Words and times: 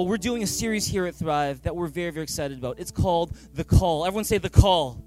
Well, 0.00 0.08
we're 0.08 0.16
doing 0.16 0.42
a 0.42 0.46
series 0.46 0.86
here 0.86 1.04
at 1.04 1.14
Thrive 1.14 1.60
that 1.60 1.76
we're 1.76 1.86
very, 1.86 2.10
very 2.10 2.22
excited 2.22 2.56
about. 2.56 2.78
It's 2.78 2.90
called 2.90 3.36
The 3.52 3.64
Call. 3.64 4.06
Everyone 4.06 4.24
say 4.24 4.38
The 4.38 4.48
Call. 4.48 5.04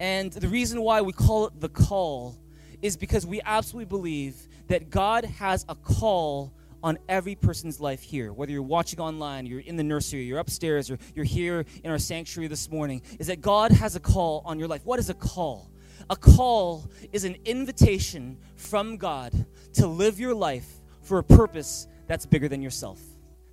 And 0.00 0.32
the 0.32 0.48
reason 0.48 0.82
why 0.82 1.02
we 1.02 1.12
call 1.12 1.46
it 1.46 1.60
The 1.60 1.68
Call 1.68 2.36
is 2.82 2.96
because 2.96 3.24
we 3.24 3.40
absolutely 3.44 3.84
believe 3.84 4.48
that 4.66 4.90
God 4.90 5.24
has 5.24 5.64
a 5.68 5.76
call 5.76 6.52
on 6.82 6.98
every 7.08 7.36
person's 7.36 7.78
life 7.78 8.02
here, 8.02 8.32
whether 8.32 8.50
you're 8.50 8.60
watching 8.60 8.98
online, 8.98 9.46
you're 9.46 9.60
in 9.60 9.76
the 9.76 9.84
nursery, 9.84 10.24
you're 10.24 10.40
upstairs, 10.40 10.90
or 10.90 10.98
you're 11.14 11.24
here 11.24 11.64
in 11.84 11.92
our 11.92 11.98
sanctuary 12.00 12.48
this 12.48 12.68
morning, 12.72 13.00
is 13.20 13.28
that 13.28 13.40
God 13.40 13.70
has 13.70 13.94
a 13.94 14.00
call 14.00 14.42
on 14.44 14.58
your 14.58 14.66
life. 14.66 14.84
What 14.84 14.98
is 14.98 15.10
a 15.10 15.14
call? 15.14 15.70
A 16.10 16.16
call 16.16 16.90
is 17.12 17.22
an 17.22 17.36
invitation 17.44 18.36
from 18.56 18.96
God 18.96 19.46
to 19.74 19.86
live 19.86 20.18
your 20.18 20.34
life 20.34 20.80
for 21.02 21.18
a 21.18 21.22
purpose 21.22 21.86
that's 22.08 22.26
bigger 22.26 22.48
than 22.48 22.62
yourself. 22.62 22.98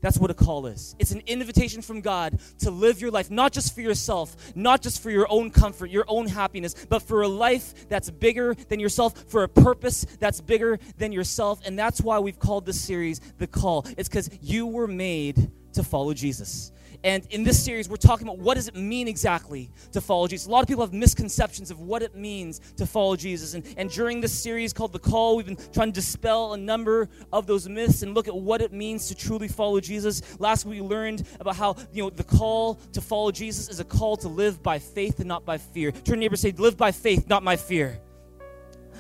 That's 0.02 0.18
what 0.18 0.30
a 0.30 0.34
call 0.34 0.68
is. 0.68 0.96
It's 1.00 1.12
an 1.12 1.22
invitation 1.26 1.82
from 1.82 2.02
God 2.02 2.40
to 2.60 2.72
live 2.72 3.02
your 3.02 3.12
life, 3.12 3.32
not 3.32 3.52
just 3.52 3.74
for 3.74 3.82
yourself, 3.82 4.36
not 4.55 4.82
just 4.82 5.02
for 5.02 5.10
your 5.10 5.28
own 5.30 5.50
comfort, 5.50 5.90
your 5.90 6.05
own 6.08 6.28
happiness, 6.28 6.76
but 6.90 7.02
for 7.02 7.24
a 7.24 7.28
life 7.28 7.88
that's 7.90 8.10
bigger 8.10 8.54
than 8.70 8.80
yourself, 8.80 9.26
for 9.28 9.44
a 9.44 9.50
purpose 9.50 10.05
that's 10.20 10.41
bigger 10.41 10.80
than 10.98 11.12
yourself. 11.12 11.60
And 11.66 11.78
that's 11.78 12.02
why 12.02 12.20
we've 12.20 12.40
called 12.40 12.66
this 12.66 12.80
series 12.80 13.20
The 13.38 13.48
Call. 13.48 13.86
It's 13.98 14.10
because 14.10 14.30
you 14.41 14.68
were 14.68 14.88
made 14.88 15.52
to 15.78 15.84
follow 15.84 16.14
Jesus. 16.14 16.72
And 17.04 17.26
in 17.30 17.44
this 17.44 17.64
series, 17.64 17.88
we're 17.88 17.98
talking 17.98 18.28
about 18.28 18.40
what 18.40 18.56
does 18.56 18.68
it 18.68 18.76
mean 18.76 19.08
exactly 19.08 19.70
to 19.92 20.02
follow 20.02 20.28
Jesus. 20.28 20.48
A 20.48 20.50
lot 20.50 20.64
of 20.64 20.68
people 20.68 20.84
have 20.84 20.94
misconceptions 20.94 21.70
of 21.70 21.80
what 21.80 22.02
it 22.02 22.16
means 22.16 22.60
to 22.78 22.88
follow 22.88 23.16
Jesus. 23.16 23.54
And, 23.54 23.64
and 23.78 23.90
during 23.90 24.20
this 24.20 24.34
series 24.34 24.74
called 24.74 24.94
The 24.94 25.00
Call, 25.00 25.38
we've 25.38 25.46
been 25.46 25.60
trying 25.72 25.90
to 25.90 25.94
dispel 25.94 26.54
a 26.54 26.58
number 26.58 27.08
of 27.32 27.46
those 27.46 27.70
myths 27.70 28.02
and 28.02 28.16
look 28.16 28.28
at 28.28 28.36
what 28.36 28.62
it 28.62 28.74
means 28.74 29.08
to 29.10 29.16
truly 29.16 29.48
follow 29.48 29.80
Jesus. 29.80 30.40
Last 30.40 30.66
week, 30.66 30.82
we 30.82 30.88
learned 30.88 31.28
about 31.40 31.55
how, 31.55 31.76
you 31.94 32.04
know, 32.04 32.10
the 32.10 32.24
call 32.24 32.76
to 32.94 33.02
follow 33.02 33.32
Jesus 33.32 33.70
is 33.70 33.80
a 33.80 33.86
call 33.86 34.18
to 34.18 34.28
live 34.28 34.64
by 34.64 34.80
faith 34.80 35.20
and 35.20 35.28
not 35.28 35.46
by 35.46 35.60
fear. 35.60 35.92
Turn 35.92 36.20
neighbor 36.20 36.36
say, 36.36 36.52
live 36.52 36.78
by 36.78 36.92
faith, 36.92 37.30
not 37.30 37.44
by 37.44 37.58
fear. 37.58 38.00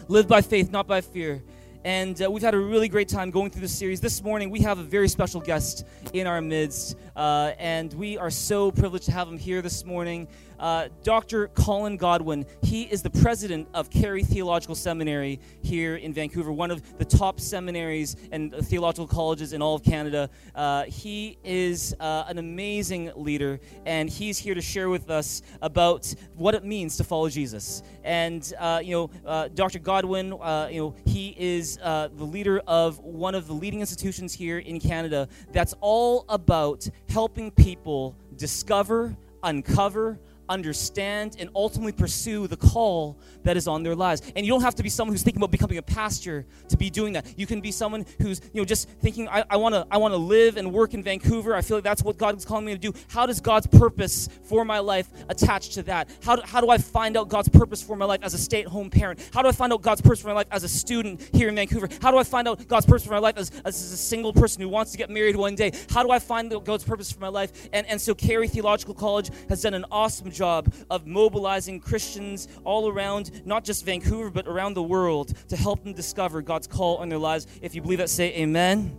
Live 0.07 0.27
by 0.27 0.41
faith, 0.41 0.71
not 0.71 0.87
by 0.87 1.01
fear 1.01 1.41
and 1.83 2.21
uh, 2.21 2.29
we've 2.29 2.43
had 2.43 2.53
a 2.53 2.59
really 2.59 2.89
great 2.89 3.07
time 3.07 3.31
going 3.31 3.49
through 3.49 3.61
this 3.61 3.77
series. 3.77 4.01
This 4.01 4.23
morning, 4.23 4.49
we 4.49 4.59
have 4.61 4.79
a 4.79 4.83
very 4.83 5.07
special 5.07 5.39
guest 5.39 5.85
in 6.13 6.27
our 6.27 6.41
midst, 6.41 6.97
uh, 7.15 7.51
and 7.59 7.93
we 7.93 8.17
are 8.17 8.29
so 8.29 8.71
privileged 8.71 9.05
to 9.05 9.11
have 9.11 9.27
him 9.27 9.37
here 9.37 9.61
this 9.61 9.85
morning. 9.85 10.27
Uh, 10.59 10.89
Dr. 11.03 11.47
Colin 11.49 11.97
Godwin. 11.97 12.45
He 12.63 12.83
is 12.83 13.01
the 13.01 13.09
president 13.09 13.67
of 13.73 13.89
Carey 13.89 14.23
Theological 14.23 14.75
Seminary 14.75 15.39
here 15.61 15.97
in 15.97 16.13
Vancouver, 16.13 16.51
one 16.51 16.71
of 16.71 16.97
the 16.97 17.05
top 17.05 17.39
seminaries 17.39 18.15
and 18.31 18.53
theological 18.53 19.07
colleges 19.07 19.53
in 19.53 19.61
all 19.61 19.75
of 19.75 19.83
Canada. 19.83 20.29
Uh, 20.55 20.83
he 20.83 21.37
is 21.43 21.95
uh, 21.99 22.25
an 22.27 22.37
amazing 22.37 23.11
leader, 23.15 23.59
and 23.85 24.09
he's 24.09 24.37
here 24.37 24.55
to 24.55 24.61
share 24.61 24.89
with 24.89 25.09
us 25.09 25.41
about 25.61 26.13
what 26.35 26.55
it 26.55 26.63
means 26.63 26.97
to 26.97 27.03
follow 27.03 27.29
Jesus. 27.29 27.83
And 28.03 28.51
uh, 28.59 28.81
you 28.83 28.91
know, 28.93 29.09
uh, 29.25 29.49
Dr. 29.49 29.79
Godwin, 29.79 30.33
uh, 30.33 30.69
you 30.71 30.81
know, 30.81 30.95
he 31.05 31.35
is 31.37 31.77
the 31.77 32.09
leader 32.17 32.59
of 32.67 32.99
one 32.99 33.35
of 33.35 33.47
the 33.47 33.53
leading 33.53 33.79
institutions 33.79 34.33
here 34.33 34.59
in 34.59 34.79
Canada 34.79 35.27
that's 35.51 35.73
all 35.81 36.25
about 36.29 36.87
helping 37.09 37.51
people 37.51 38.15
discover, 38.35 39.15
uncover, 39.43 40.19
understand 40.49 41.35
and 41.39 41.49
ultimately 41.55 41.91
pursue 41.91 42.47
the 42.47 42.57
call 42.57 43.19
that 43.43 43.57
is 43.57 43.67
on 43.67 43.83
their 43.83 43.95
lives. 43.95 44.21
And 44.35 44.45
you 44.45 44.51
don't 44.51 44.61
have 44.61 44.75
to 44.75 44.83
be 44.83 44.89
someone 44.89 45.13
who's 45.13 45.23
thinking 45.23 45.41
about 45.41 45.51
becoming 45.51 45.77
a 45.77 45.81
pastor 45.81 46.45
to 46.69 46.77
be 46.77 46.89
doing 46.89 47.13
that. 47.13 47.25
You 47.37 47.47
can 47.47 47.61
be 47.61 47.71
someone 47.71 48.05
who's, 48.21 48.41
you 48.53 48.61
know, 48.61 48.65
just 48.65 48.89
thinking, 49.01 49.27
I, 49.29 49.43
I 49.49 49.57
wanna 49.57 49.85
I 49.89 49.97
wanna 49.97 50.17
live 50.17 50.57
and 50.57 50.73
work 50.73 50.93
in 50.93 51.03
Vancouver. 51.03 51.55
I 51.55 51.61
feel 51.61 51.77
like 51.77 51.83
that's 51.83 52.03
what 52.03 52.17
God 52.17 52.37
is 52.37 52.45
calling 52.45 52.65
me 52.65 52.73
to 52.73 52.77
do. 52.77 52.93
How 53.09 53.25
does 53.25 53.39
God's 53.39 53.67
purpose 53.67 54.29
for 54.43 54.65
my 54.65 54.79
life 54.79 55.09
attach 55.29 55.69
to 55.75 55.83
that? 55.83 56.09
How 56.23 56.35
do, 56.35 56.41
how 56.45 56.61
do 56.61 56.69
I 56.69 56.77
find 56.77 57.17
out 57.17 57.29
God's 57.29 57.49
purpose 57.49 57.81
for 57.81 57.95
my 57.95 58.05
life 58.05 58.21
as 58.23 58.33
a 58.33 58.37
stay-at-home 58.37 58.89
parent? 58.89 59.29
How 59.33 59.41
do 59.41 59.47
I 59.47 59.51
find 59.51 59.73
out 59.73 59.81
God's 59.81 60.01
purpose 60.01 60.21
for 60.21 60.27
my 60.27 60.33
life 60.33 60.47
as 60.51 60.63
a 60.63 60.69
student 60.69 61.21
here 61.33 61.49
in 61.49 61.55
Vancouver? 61.55 61.87
How 62.01 62.11
do 62.11 62.17
I 62.17 62.23
find 62.23 62.47
out 62.47 62.67
God's 62.67 62.85
purpose 62.85 63.03
for 63.03 63.11
my 63.11 63.19
life 63.19 63.37
as, 63.37 63.51
as 63.65 63.75
a 63.91 63.97
single 63.97 64.33
person 64.33 64.61
who 64.61 64.69
wants 64.69 64.91
to 64.91 64.97
get 64.97 65.09
married 65.09 65.35
one 65.35 65.55
day? 65.55 65.71
How 65.89 66.03
do 66.03 66.11
I 66.11 66.19
find 66.19 66.53
out 66.53 66.65
God's 66.65 66.83
purpose 66.83 67.11
for 67.11 67.19
my 67.19 67.27
life? 67.27 67.69
And, 67.73 67.87
and 67.87 67.99
so 67.99 68.13
Carey 68.13 68.47
Theological 68.47 68.93
College 68.93 69.29
has 69.49 69.61
done 69.61 69.73
an 69.73 69.85
awesome 69.91 70.31
job 70.37 70.73
of 70.89 71.07
mobilizing 71.07 71.79
Christians 71.79 72.47
all 72.63 72.87
around, 72.87 73.45
not 73.45 73.63
just 73.63 73.85
Vancouver, 73.85 74.29
but 74.29 74.47
around 74.47 74.75
the 74.75 74.83
world 74.83 75.33
to 75.49 75.57
help 75.57 75.83
them 75.83 75.93
discover 75.93 76.41
God's 76.41 76.67
call 76.67 76.97
on 76.97 77.09
their 77.09 77.19
lives. 77.19 77.47
If 77.61 77.75
you 77.75 77.81
believe 77.81 77.97
that, 77.97 78.09
say 78.09 78.33
amen. 78.35 78.97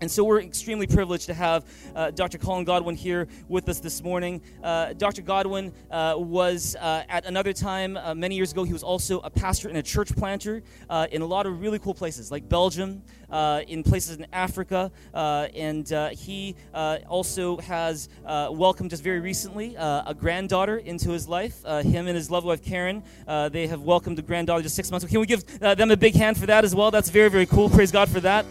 And 0.00 0.08
so 0.08 0.22
we're 0.22 0.40
extremely 0.40 0.86
privileged 0.86 1.26
to 1.26 1.34
have 1.34 1.64
uh, 1.96 2.12
Dr. 2.12 2.38
Colin 2.38 2.64
Godwin 2.64 2.94
here 2.94 3.26
with 3.48 3.68
us 3.68 3.80
this 3.80 4.00
morning. 4.00 4.40
Uh, 4.62 4.92
Dr. 4.92 5.22
Godwin 5.22 5.72
uh, 5.90 6.14
was 6.16 6.76
uh, 6.76 7.02
at 7.08 7.26
another 7.26 7.52
time, 7.52 7.96
uh, 7.96 8.14
many 8.14 8.36
years 8.36 8.52
ago, 8.52 8.62
he 8.62 8.72
was 8.72 8.84
also 8.84 9.18
a 9.20 9.30
pastor 9.30 9.68
and 9.68 9.76
a 9.76 9.82
church 9.82 10.14
planter 10.14 10.62
uh, 10.88 11.08
in 11.10 11.20
a 11.20 11.26
lot 11.26 11.46
of 11.46 11.60
really 11.60 11.80
cool 11.80 11.94
places, 11.94 12.30
like 12.30 12.48
Belgium, 12.48 13.02
Uh, 13.30 13.62
in 13.68 13.82
places 13.82 14.16
in 14.16 14.26
Africa. 14.32 14.90
Uh, 15.12 15.48
and 15.54 15.92
uh, 15.92 16.08
he 16.08 16.56
also 16.72 17.58
has 17.58 18.08
welcomed 18.24 18.90
just 18.90 19.02
very 19.02 19.20
recently 19.20 19.74
a 19.76 20.14
granddaughter 20.18 20.78
into 20.78 21.10
his 21.10 21.28
life. 21.28 21.62
him 21.64 22.06
and 22.06 22.16
his 22.16 22.30
lovely 22.30 22.48
wife, 22.48 22.64
Karen, 22.64 23.02
they 23.50 23.66
have 23.66 23.82
welcomed 23.82 24.18
a 24.18 24.22
granddaughter 24.22 24.62
just 24.62 24.76
six 24.76 24.90
months. 24.90 25.06
Can 25.06 25.20
we 25.20 25.26
give 25.26 25.44
them 25.58 25.90
a 25.90 25.96
big 25.96 26.14
hand 26.14 26.38
for 26.38 26.46
that 26.46 26.64
as 26.64 26.74
well? 26.74 26.90
That's 26.90 27.10
very, 27.10 27.28
very 27.28 27.46
cool. 27.46 27.68
Praise 27.68 27.92
God 27.92 28.08
for 28.08 28.20
that. 28.20 28.46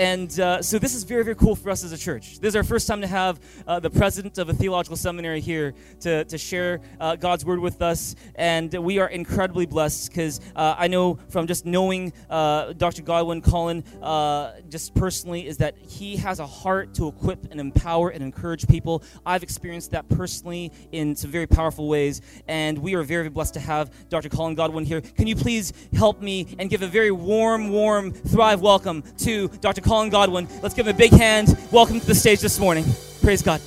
And 0.00 0.40
uh, 0.40 0.62
so 0.62 0.78
this 0.78 0.94
is 0.94 1.04
very, 1.04 1.24
very 1.24 1.36
cool 1.36 1.54
for 1.54 1.68
us 1.68 1.84
as 1.84 1.92
a 1.92 1.98
church. 1.98 2.38
This 2.38 2.48
is 2.48 2.56
our 2.56 2.64
first 2.64 2.88
time 2.88 3.02
to 3.02 3.06
have 3.06 3.38
uh, 3.66 3.80
the 3.80 3.90
president 3.90 4.38
of 4.38 4.48
a 4.48 4.54
theological 4.54 4.96
seminary 4.96 5.42
here 5.42 5.74
to, 6.00 6.24
to 6.24 6.38
share 6.38 6.80
uh, 6.98 7.16
God's 7.16 7.44
word 7.44 7.58
with 7.58 7.82
us. 7.82 8.16
And 8.34 8.72
we 8.72 8.98
are 8.98 9.10
incredibly 9.10 9.66
blessed 9.66 10.08
because 10.08 10.40
uh, 10.56 10.74
I 10.78 10.88
know 10.88 11.18
from 11.28 11.46
just 11.46 11.66
knowing 11.66 12.14
uh, 12.30 12.72
Dr. 12.72 13.02
Godwin 13.02 13.42
Colin, 13.42 13.84
uh, 14.00 14.52
just 14.70 14.94
personally, 14.94 15.46
is 15.46 15.58
that 15.58 15.76
he 15.76 16.16
has 16.16 16.38
a 16.38 16.46
heart 16.46 16.94
to 16.94 17.08
equip 17.08 17.50
and 17.50 17.60
empower 17.60 18.08
and 18.08 18.24
encourage 18.24 18.66
people. 18.68 19.02
I've 19.26 19.42
experienced 19.42 19.90
that 19.90 20.08
personally 20.08 20.72
in 20.92 21.14
some 21.14 21.30
very 21.30 21.46
powerful 21.46 21.88
ways. 21.88 22.22
And 22.48 22.78
we 22.78 22.94
are 22.94 23.02
very, 23.02 23.24
very 23.24 23.28
blessed 23.28 23.52
to 23.52 23.60
have 23.60 23.90
Dr. 24.08 24.30
Colin 24.30 24.54
Godwin 24.54 24.86
here. 24.86 25.02
Can 25.02 25.26
you 25.26 25.36
please 25.36 25.74
help 25.92 26.22
me 26.22 26.56
and 26.58 26.70
give 26.70 26.80
a 26.80 26.86
very 26.88 27.10
warm, 27.10 27.68
warm, 27.68 28.12
thrive 28.12 28.62
welcome 28.62 29.02
to 29.18 29.48
Dr. 29.60 29.82
Colin 29.82 29.89
Godwin. 29.90 30.46
Let's 30.62 30.72
give 30.72 30.86
him 30.86 30.94
a 30.94 30.96
big 30.96 31.10
hand. 31.10 31.58
Welcome 31.72 31.98
to 31.98 32.06
the 32.06 32.14
stage 32.14 32.38
this 32.38 32.60
morning. 32.60 32.84
Praise 33.22 33.42
God. 33.42 33.60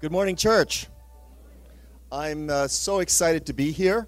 Good 0.00 0.12
morning, 0.12 0.36
church. 0.36 0.88
I'm 2.12 2.50
uh, 2.50 2.68
so 2.68 2.98
excited 2.98 3.46
to 3.46 3.54
be 3.54 3.72
here. 3.72 4.06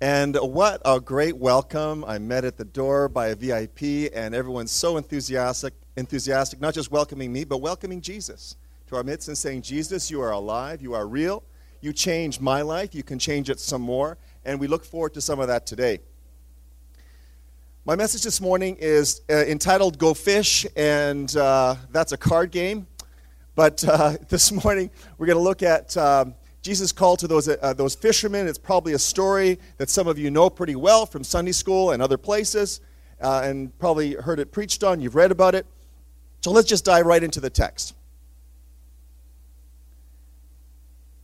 And 0.00 0.34
what 0.36 0.80
a 0.86 0.98
great 0.98 1.36
welcome. 1.36 2.02
I 2.06 2.16
met 2.18 2.46
at 2.46 2.56
the 2.56 2.64
door 2.64 3.10
by 3.10 3.28
a 3.28 3.36
VIP, 3.36 4.10
and 4.14 4.34
everyone's 4.34 4.72
so 4.72 4.96
enthusiastic, 4.96 5.74
enthusiastic, 5.98 6.58
not 6.58 6.72
just 6.72 6.90
welcoming 6.90 7.30
me, 7.30 7.44
but 7.44 7.58
welcoming 7.58 8.00
Jesus 8.00 8.56
to 8.86 8.96
our 8.96 9.04
midst 9.04 9.28
and 9.28 9.36
saying, 9.36 9.60
Jesus, 9.60 10.10
you 10.10 10.22
are 10.22 10.30
alive, 10.30 10.80
you 10.80 10.94
are 10.94 11.06
real, 11.06 11.44
you 11.82 11.92
changed 11.92 12.40
my 12.40 12.62
life, 12.62 12.94
you 12.94 13.02
can 13.02 13.18
change 13.18 13.50
it 13.50 13.60
some 13.60 13.82
more 13.82 14.16
and 14.44 14.58
we 14.58 14.66
look 14.66 14.84
forward 14.84 15.14
to 15.14 15.20
some 15.20 15.40
of 15.40 15.48
that 15.48 15.66
today. 15.66 16.00
My 17.84 17.96
message 17.96 18.22
this 18.22 18.40
morning 18.40 18.76
is 18.78 19.22
uh, 19.30 19.34
entitled 19.34 19.98
Go 19.98 20.14
Fish, 20.14 20.66
and 20.76 21.34
uh, 21.36 21.76
that's 21.90 22.12
a 22.12 22.16
card 22.16 22.50
game. 22.50 22.86
But 23.54 23.84
uh, 23.84 24.16
this 24.28 24.52
morning, 24.52 24.90
we're 25.18 25.26
going 25.26 25.38
to 25.38 25.42
look 25.42 25.62
at 25.62 25.96
um, 25.96 26.34
Jesus' 26.62 26.92
call 26.92 27.16
to 27.16 27.26
those, 27.26 27.48
uh, 27.48 27.74
those 27.74 27.94
fishermen. 27.94 28.46
It's 28.46 28.58
probably 28.58 28.92
a 28.92 28.98
story 28.98 29.58
that 29.78 29.90
some 29.90 30.06
of 30.06 30.18
you 30.18 30.30
know 30.30 30.48
pretty 30.50 30.76
well 30.76 31.06
from 31.06 31.24
Sunday 31.24 31.52
school 31.52 31.90
and 31.90 32.02
other 32.02 32.18
places, 32.18 32.80
uh, 33.20 33.42
and 33.44 33.76
probably 33.78 34.14
heard 34.14 34.40
it 34.40 34.52
preached 34.52 34.84
on. 34.84 35.00
You've 35.00 35.14
read 35.14 35.30
about 35.30 35.54
it. 35.54 35.66
So 36.42 36.50
let's 36.52 36.68
just 36.68 36.86
dive 36.86 37.04
right 37.04 37.22
into 37.22 37.40
the 37.40 37.50
text. 37.50 37.94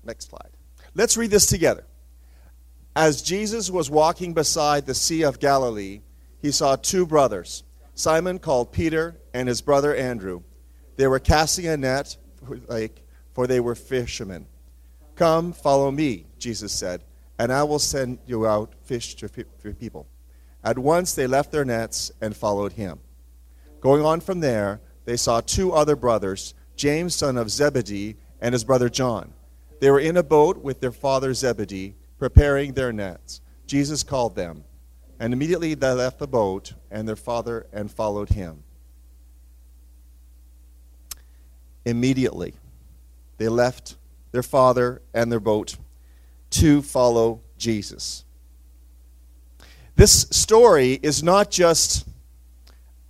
Next 0.05 0.29
slide. 0.29 0.51
Let's 0.95 1.17
read 1.17 1.31
this 1.31 1.47
together. 1.47 1.86
As 2.97 3.21
Jesus 3.21 3.69
was 3.69 3.91
walking 3.91 4.33
beside 4.33 4.87
the 4.87 4.95
Sea 4.95 5.23
of 5.23 5.39
Galilee, 5.39 6.01
he 6.41 6.51
saw 6.51 6.77
two 6.77 7.05
brothers, 7.05 7.63
Simon 7.95 8.39
called 8.39 8.73
Peter 8.73 9.21
and 9.35 9.47
his 9.49 9.61
brother 9.61 9.95
Andrew. 9.95 10.43
They 10.97 11.07
were 11.07 11.19
casting 11.19 11.67
a 11.67 11.77
net 11.77 12.17
for 12.43 12.57
the 12.57 12.73
lake, 12.73 13.05
for 13.35 13.47
they 13.47 13.61
were 13.61 13.75
fishermen. 13.75 14.47
Come, 15.15 15.53
follow 15.53 15.91
me, 15.91 16.25
Jesus 16.39 16.73
said, 16.73 17.05
and 17.39 17.53
I 17.53 17.65
will 17.65 17.79
send 17.79 18.19
you 18.25 18.47
out 18.47 18.73
fish 18.85 19.15
to 19.17 19.29
people. 19.29 20.07
At 20.65 20.79
once 20.79 21.13
they 21.13 21.27
left 21.27 21.53
their 21.53 21.67
nets 21.67 22.11
and 22.23 22.35
followed 22.35 22.73
him. 22.73 23.01
Going 23.83 24.07
on 24.07 24.23
from 24.23 24.41
there, 24.41 24.81
they 25.05 25.19
saw 25.19 25.43
two 25.43 25.73
other 25.73 25.97
brothers, 25.97 26.55
James, 26.77 27.15
son 27.15 27.37
of 27.37 27.51
Zebedee, 27.51 28.17
and 28.41 28.55
his 28.55 28.65
brother 28.65 28.89
John. 28.89 29.35
They 29.81 29.91
were 29.91 30.01
in 30.01 30.17
a 30.17 30.23
boat 30.23 30.63
with 30.63 30.81
their 30.81 30.93
father 30.93 31.35
Zebedee 31.35 31.95
preparing 32.19 32.73
their 32.73 32.93
nets. 32.93 33.41
Jesus 33.67 34.03
called 34.03 34.37
them, 34.37 34.65
and 35.19 35.33
immediately 35.33 35.75
they 35.75 35.93
left 35.93 36.19
the 36.19 36.29
boat 36.29 36.73
and 36.91 37.09
their 37.09 37.17
father 37.17 37.67
and 37.73 37.91
followed 37.91 38.31
him. 38.31 38.63
Immediately, 41.85 42.55
they 43.39 43.49
left 43.49 43.97
their 44.33 44.43
father 44.43 45.03
and 45.15 45.31
their 45.31 45.41
boat 45.41 45.77
to 46.51 46.83
follow 46.83 47.41
Jesus. 47.59 48.25
This 49.95 50.27
story 50.31 50.99
is 51.03 51.23
not 51.23 51.51
just 51.51 52.07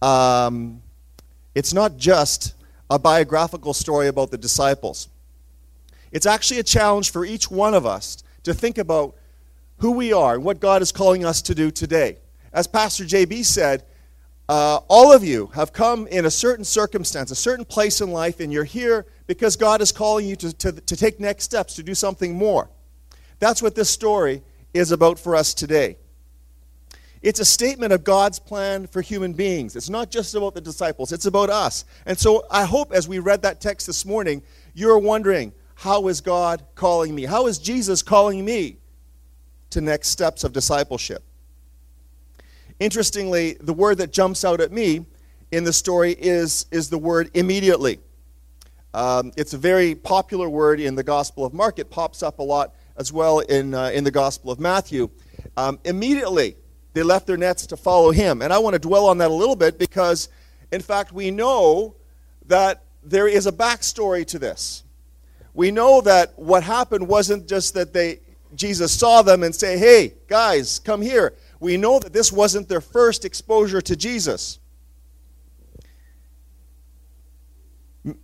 um, 0.03 0.83
it's 1.55 1.73
not 1.73 1.97
just 1.97 2.55
a 2.91 2.99
biographical 2.99 3.75
story 3.75 4.09
about 4.09 4.31
the 4.31 4.39
disciples. 4.39 5.09
It's 6.13 6.27
actually 6.27 6.61
a 6.61 6.63
challenge 6.63 7.11
for 7.11 7.25
each 7.25 7.51
one 7.51 7.75
of 7.75 7.87
us 7.87 8.23
to 8.47 8.55
think 8.55 8.79
about 8.79 9.17
who 9.79 9.91
we 9.91 10.13
are 10.13 10.35
and 10.35 10.45
what 10.45 10.61
God 10.61 10.81
is 10.81 10.93
calling 10.93 11.25
us 11.25 11.43
to 11.43 11.55
do 11.55 11.71
today. 11.71 12.19
As 12.53 12.67
Pastor 12.67 13.05
JB 13.05 13.45
said, 13.45 13.85
uh, 14.49 14.79
all 14.89 15.13
of 15.13 15.25
you 15.25 15.49
have 15.49 15.73
come 15.73 16.07
in 16.07 16.25
a 16.25 16.31
certain 16.31 16.65
circumstance, 16.65 17.33
a 17.33 17.37
certain 17.37 17.65
place 17.65 18.01
in 18.01 18.13
life, 18.13 18.39
and 18.39 18.53
you're 18.53 18.65
here 18.65 19.05
because 19.27 19.57
God 19.57 19.81
is 19.83 19.91
calling 19.91 20.27
you 20.27 20.37
to, 20.37 20.53
to, 20.53 20.73
to 20.73 20.97
take 20.97 21.19
next 21.19 21.43
steps, 21.43 21.75
to 21.75 21.83
do 21.83 21.95
something 21.95 22.35
more. 22.35 22.71
That's 23.41 23.61
what 23.61 23.75
this 23.75 23.91
story 23.91 24.43
is 24.73 24.93
about 24.93 25.19
for 25.19 25.35
us 25.35 25.53
today. 25.53 25.97
It's 27.23 27.41
a 27.41 27.45
statement 27.45 27.93
of 27.93 28.05
God's 28.05 28.39
plan 28.39 28.87
for 28.87 29.03
human 29.03 29.33
beings. 29.33 29.75
It's 29.75 29.91
not 29.91 30.13
just 30.13 30.37
about 30.37 30.55
the 30.55 30.61
disciples, 30.61 31.11
it's 31.11 31.27
about 31.27 31.51
us. 31.51 31.85
And 32.07 32.17
so 32.17 32.45
I 32.49 32.65
hope 32.65 32.93
as 32.93 33.09
we 33.09 33.19
read 33.19 33.43
that 33.43 33.61
text 33.61 33.89
this 33.89 34.07
morning, 34.07 34.43
you're 34.73 34.99
wondering, 34.99 35.53
how 35.77 36.09
is 36.09 36.23
God 36.23 36.65
calling 36.75 37.15
me? 37.15 37.25
How 37.25 37.47
is 37.47 37.59
Jesus 37.59 38.03
calling 38.03 38.45
me 38.45 38.79
to 39.71 39.83
next 39.83 40.09
steps 40.09 40.43
of 40.43 40.53
discipleship? 40.53 41.23
Interestingly, 42.81 43.59
the 43.61 43.75
word 43.75 43.99
that 43.99 44.11
jumps 44.11 44.45
out 44.45 44.61
at 44.61 44.73
me 44.73 45.05
in 45.53 45.65
the 45.65 45.73
story 45.73 46.13
is, 46.19 46.65
is 46.71 46.89
the 46.89 46.99
word 46.99 47.31
immediately. 47.35 48.01
Um, 48.95 49.33
it's 49.37 49.53
a 49.53 49.59
very 49.59 49.95
popular 49.95 50.49
word 50.49 50.81
in 50.81 50.95
the 50.95 51.03
Gospel 51.03 51.45
of 51.45 51.53
Mark. 51.53 51.79
It 51.79 51.91
pops 51.91 52.23
up 52.23 52.39
a 52.39 52.43
lot 52.43 52.75
as 52.97 53.13
well 53.13 53.41
in, 53.41 53.75
uh, 53.75 53.91
in 53.93 54.03
the 54.03 54.11
Gospel 54.11 54.51
of 54.51 54.59
Matthew. 54.59 55.11
Um, 55.59 55.79
immediately, 55.85 56.57
they 56.95 57.03
left 57.03 57.27
their 57.27 57.37
nets 57.37 57.67
to 57.67 57.77
follow 57.77 58.13
him. 58.13 58.41
And 58.41 58.51
I 58.51 58.59
want 58.59 58.73
to 58.73 58.79
dwell 58.79 59.07
on 59.07 59.19
that 59.19 59.31
a 59.31 59.35
little 59.35 59.57
bit 59.57 59.79
because, 59.79 60.31
in 60.73 60.81
fact, 60.81 61.13
we 61.13 61.31
know 61.31 61.97
that 62.47 62.85
there 63.03 63.29
is 63.29 63.47
a 63.47 63.53
backstory 63.53 64.27
to 64.29 64.39
this. 64.39 64.83
We 65.57 65.71
know 65.71 66.03
that 66.03 66.39
what 66.39 66.63
happened 66.63 67.09
wasn't 67.09 67.49
just 67.49 67.73
that 67.75 67.95
they 67.95 68.21
Jesus 68.55 68.93
saw 68.93 69.23
them 69.23 69.43
and 69.43 69.55
say, 69.55 69.79
"Hey, 69.79 70.13
guys, 70.29 70.79
come 70.79 71.01
here." 71.01 71.33
We 71.61 71.79
know 71.79 71.99
that 71.99 72.13
this 72.13 72.31
wasn't 72.31 72.69
their 72.69 72.83
first 72.83 73.25
exposure 73.25 73.81
to 73.81 73.97
Jesus. 73.97 74.59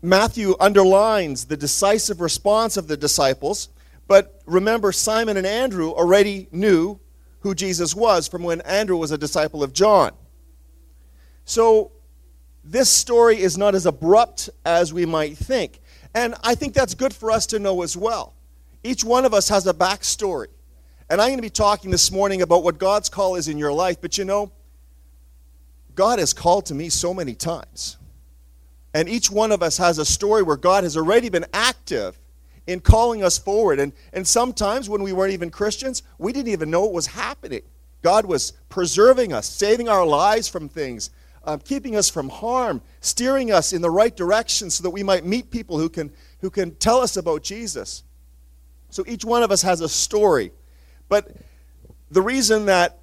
Matthew 0.02 0.54
underlines 0.60 1.46
the 1.46 1.56
decisive 1.56 2.20
response 2.20 2.76
of 2.76 2.86
the 2.86 2.98
disciples, 2.98 3.70
but 4.06 4.42
remember, 4.44 4.92
Simon 4.92 5.38
and 5.38 5.46
Andrew 5.46 5.90
already 5.90 6.48
knew 6.52 7.00
who 7.40 7.54
Jesus 7.54 7.94
was 7.94 8.28
from 8.28 8.42
when 8.42 8.60
Andrew 8.60 8.98
was 8.98 9.10
a 9.10 9.18
disciple 9.18 9.62
of 9.62 9.72
John. 9.72 10.12
So, 11.46 11.92
this 12.62 12.90
story 12.90 13.40
is 13.40 13.56
not 13.56 13.74
as 13.74 13.86
abrupt 13.86 14.50
as 14.64 14.92
we 14.92 15.06
might 15.06 15.36
think. 15.36 15.80
And 16.14 16.34
I 16.42 16.54
think 16.54 16.74
that's 16.74 16.94
good 16.94 17.14
for 17.14 17.30
us 17.30 17.46
to 17.46 17.58
know 17.58 17.82
as 17.82 17.96
well. 17.96 18.34
Each 18.84 19.04
one 19.04 19.24
of 19.24 19.32
us 19.32 19.48
has 19.48 19.66
a 19.66 19.74
backstory. 19.74 20.48
And 21.08 21.20
I'm 21.20 21.28
going 21.28 21.38
to 21.38 21.42
be 21.42 21.50
talking 21.50 21.90
this 21.90 22.10
morning 22.10 22.42
about 22.42 22.64
what 22.64 22.78
God's 22.78 23.08
call 23.08 23.36
is 23.36 23.48
in 23.48 23.58
your 23.58 23.72
life. 23.72 24.00
But 24.00 24.18
you 24.18 24.24
know, 24.24 24.52
God 25.94 26.18
has 26.18 26.32
called 26.32 26.66
to 26.66 26.74
me 26.74 26.88
so 26.88 27.12
many 27.12 27.34
times. 27.34 27.96
And 28.94 29.08
each 29.08 29.30
one 29.30 29.52
of 29.52 29.62
us 29.62 29.78
has 29.78 29.98
a 29.98 30.04
story 30.04 30.42
where 30.42 30.56
God 30.56 30.84
has 30.84 30.96
already 30.96 31.28
been 31.28 31.46
active 31.52 32.18
in 32.66 32.80
calling 32.80 33.24
us 33.24 33.38
forward. 33.38 33.80
And, 33.80 33.92
and 34.12 34.26
sometimes 34.26 34.88
when 34.88 35.02
we 35.02 35.12
weren't 35.12 35.32
even 35.32 35.50
Christians, 35.50 36.02
we 36.18 36.32
didn't 36.32 36.52
even 36.52 36.70
know 36.70 36.82
what 36.82 36.92
was 36.92 37.06
happening. 37.06 37.62
God 38.02 38.26
was 38.26 38.52
preserving 38.68 39.32
us, 39.32 39.46
saving 39.46 39.88
our 39.88 40.04
lives 40.04 40.48
from 40.48 40.68
things, 40.68 41.10
um, 41.44 41.60
keeping 41.60 41.96
us 41.96 42.08
from 42.08 42.28
harm, 42.28 42.82
steering 43.00 43.50
us 43.50 43.72
in 43.72 43.82
the 43.82 43.90
right 43.90 44.14
direction 44.14 44.70
so 44.70 44.82
that 44.82 44.90
we 44.90 45.02
might 45.02 45.24
meet 45.24 45.50
people 45.50 45.78
who 45.78 45.88
can, 45.88 46.12
who 46.40 46.50
can 46.50 46.74
tell 46.76 47.00
us 47.00 47.16
about 47.16 47.42
Jesus. 47.42 48.04
So 48.90 49.04
each 49.06 49.24
one 49.24 49.42
of 49.42 49.50
us 49.50 49.62
has 49.62 49.80
a 49.80 49.88
story. 49.88 50.52
But 51.08 51.34
the 52.10 52.22
reason 52.22 52.66
that 52.66 52.98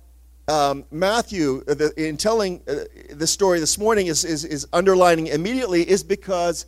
um, 0.47 0.86
Matthew, 0.91 1.63
uh, 1.68 1.74
the, 1.75 1.94
in 2.07 2.18
telling 2.18 2.62
uh, 2.68 2.86
the 3.12 3.27
story 3.27 3.59
this 3.59 3.77
morning, 3.77 4.07
is, 4.07 4.25
is, 4.25 4.45
is 4.45 4.68
underlining 4.74 5.27
immediately 5.27 5.88
is 5.88 6.03
because 6.03 6.65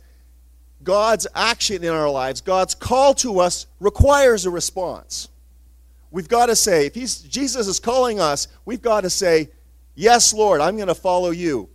God's 0.84 1.26
action 1.34 1.82
in 1.82 1.90
our 1.90 2.10
lives, 2.10 2.40
God's 2.40 2.74
call 2.74 3.14
to 3.14 3.40
us, 3.40 3.66
requires 3.80 4.46
a 4.46 4.50
response. 4.50 5.28
We've 6.10 6.28
got 6.28 6.46
to 6.46 6.56
say, 6.56 6.86
if 6.86 6.94
he's, 6.94 7.20
Jesus 7.22 7.66
is 7.66 7.80
calling 7.80 8.20
us, 8.20 8.48
we've 8.64 8.82
got 8.82 9.02
to 9.02 9.10
say, 9.10 9.48
Yes, 9.94 10.32
Lord, 10.32 10.60
I'm 10.60 10.76
going 10.76 10.88
to 10.88 10.94
follow 10.94 11.30
you. 11.30 11.68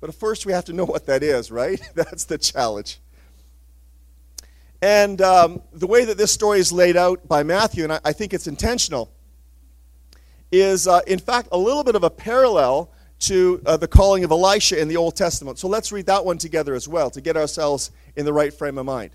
But 0.00 0.14
first, 0.14 0.46
we 0.46 0.52
have 0.52 0.64
to 0.66 0.72
know 0.72 0.84
what 0.84 1.06
that 1.06 1.22
is, 1.22 1.50
right? 1.50 1.80
That's 1.94 2.24
the 2.24 2.38
challenge. 2.38 2.98
And 4.82 5.20
um, 5.20 5.62
the 5.72 5.86
way 5.86 6.04
that 6.06 6.16
this 6.16 6.32
story 6.32 6.58
is 6.58 6.72
laid 6.72 6.96
out 6.96 7.28
by 7.28 7.42
Matthew, 7.42 7.84
and 7.84 7.92
I, 7.92 8.00
I 8.04 8.12
think 8.12 8.32
it's 8.32 8.46
intentional, 8.46 9.12
is 10.50 10.88
uh, 10.88 11.00
in 11.06 11.18
fact 11.18 11.48
a 11.52 11.58
little 11.58 11.84
bit 11.84 11.94
of 11.94 12.02
a 12.02 12.10
parallel 12.10 12.90
to 13.20 13.60
uh, 13.66 13.76
the 13.76 13.86
calling 13.86 14.24
of 14.24 14.30
Elisha 14.30 14.80
in 14.80 14.88
the 14.88 14.96
Old 14.96 15.14
Testament. 15.14 15.58
So 15.58 15.68
let's 15.68 15.92
read 15.92 16.06
that 16.06 16.24
one 16.24 16.38
together 16.38 16.74
as 16.74 16.88
well 16.88 17.10
to 17.10 17.20
get 17.20 17.36
ourselves 17.36 17.90
in 18.16 18.24
the 18.24 18.32
right 18.32 18.52
frame 18.52 18.78
of 18.78 18.86
mind. 18.86 19.10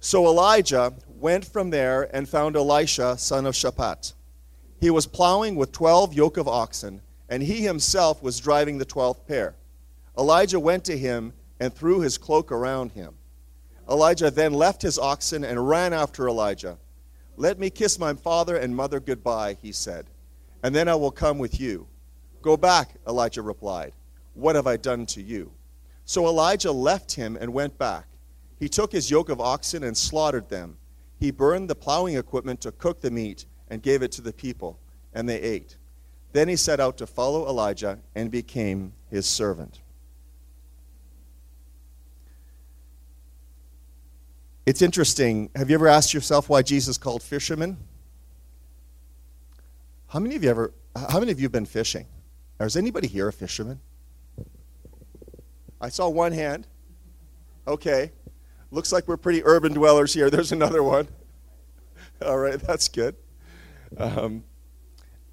So 0.00 0.26
Elijah 0.26 0.94
went 1.06 1.44
from 1.44 1.70
there 1.70 2.08
and 2.14 2.26
found 2.28 2.56
Elisha, 2.56 3.18
son 3.18 3.44
of 3.44 3.54
Shaphat. 3.54 4.14
He 4.80 4.90
was 4.90 5.06
plowing 5.06 5.56
with 5.56 5.72
twelve 5.72 6.14
yoke 6.14 6.36
of 6.36 6.46
oxen, 6.46 7.00
and 7.28 7.42
he 7.42 7.62
himself 7.62 8.22
was 8.22 8.40
driving 8.40 8.78
the 8.78 8.84
twelfth 8.84 9.26
pair. 9.26 9.56
Elijah 10.16 10.60
went 10.60 10.84
to 10.84 10.96
him 10.96 11.32
and 11.60 11.74
threw 11.74 12.00
his 12.00 12.18
cloak 12.18 12.52
around 12.52 12.92
him. 12.92 13.14
Elisha 13.88 14.30
then 14.30 14.52
left 14.52 14.82
his 14.82 14.98
oxen 14.98 15.44
and 15.44 15.68
ran 15.68 15.92
after 15.92 16.28
Elijah. 16.28 16.78
Let 17.36 17.58
me 17.58 17.70
kiss 17.70 17.98
my 17.98 18.14
father 18.14 18.56
and 18.56 18.74
mother 18.76 19.00
goodbye, 19.00 19.56
he 19.62 19.72
said, 19.72 20.06
and 20.62 20.74
then 20.74 20.88
I 20.88 20.94
will 20.94 21.10
come 21.10 21.38
with 21.38 21.60
you. 21.60 21.86
Go 22.42 22.56
back, 22.56 22.94
Elijah 23.06 23.42
replied. 23.42 23.92
What 24.34 24.56
have 24.56 24.66
I 24.66 24.76
done 24.76 25.06
to 25.06 25.22
you? 25.22 25.52
So 26.04 26.26
Elisha 26.26 26.70
left 26.70 27.12
him 27.12 27.36
and 27.40 27.52
went 27.52 27.78
back. 27.78 28.06
He 28.58 28.68
took 28.68 28.92
his 28.92 29.10
yoke 29.10 29.28
of 29.28 29.40
oxen 29.40 29.82
and 29.82 29.96
slaughtered 29.96 30.48
them. 30.48 30.76
He 31.18 31.30
burned 31.30 31.68
the 31.68 31.74
plowing 31.74 32.16
equipment 32.16 32.60
to 32.62 32.72
cook 32.72 33.00
the 33.00 33.10
meat 33.10 33.46
and 33.70 33.82
gave 33.82 34.02
it 34.02 34.12
to 34.12 34.22
the 34.22 34.32
people, 34.32 34.78
and 35.12 35.28
they 35.28 35.40
ate. 35.40 35.76
Then 36.32 36.48
he 36.48 36.56
set 36.56 36.80
out 36.80 36.98
to 36.98 37.06
follow 37.06 37.48
Elijah 37.48 37.98
and 38.14 38.30
became 38.30 38.92
his 39.10 39.26
servant. 39.26 39.80
It's 44.66 44.82
interesting. 44.82 45.48
Have 45.56 45.70
you 45.70 45.74
ever 45.74 45.88
asked 45.88 46.12
yourself 46.12 46.50
why 46.50 46.60
Jesus 46.60 46.98
called 46.98 47.22
fishermen? 47.22 47.78
How 50.08 50.18
many 50.18 50.36
of 50.36 50.44
you 50.44 50.50
ever 50.50 50.74
how 50.94 51.20
many 51.20 51.32
of 51.32 51.38
you 51.40 51.44
have 51.44 51.52
been 51.52 51.64
fishing? 51.64 52.06
Is 52.60 52.76
anybody 52.76 53.06
here 53.06 53.28
a 53.28 53.32
fisherman? 53.32 53.80
I 55.80 55.88
saw 55.88 56.08
one 56.08 56.32
hand. 56.32 56.66
Okay. 57.66 58.12
Looks 58.70 58.92
like 58.92 59.08
we're 59.08 59.16
pretty 59.16 59.42
urban 59.44 59.72
dwellers 59.72 60.12
here. 60.12 60.28
There's 60.28 60.52
another 60.52 60.82
one. 60.82 61.08
All 62.26 62.38
right, 62.38 62.58
that's 62.58 62.88
good. 62.88 63.14
Um, 63.96 64.44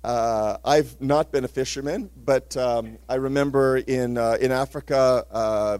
uh, 0.03 0.57
I've 0.63 1.01
not 1.01 1.31
been 1.31 1.43
a 1.43 1.47
fisherman, 1.47 2.09
but 2.25 2.55
um, 2.55 2.97
I 3.09 3.15
remember 3.15 3.77
in, 3.77 4.17
uh, 4.17 4.37
in 4.39 4.51
Africa 4.51 5.25
uh, 5.31 5.79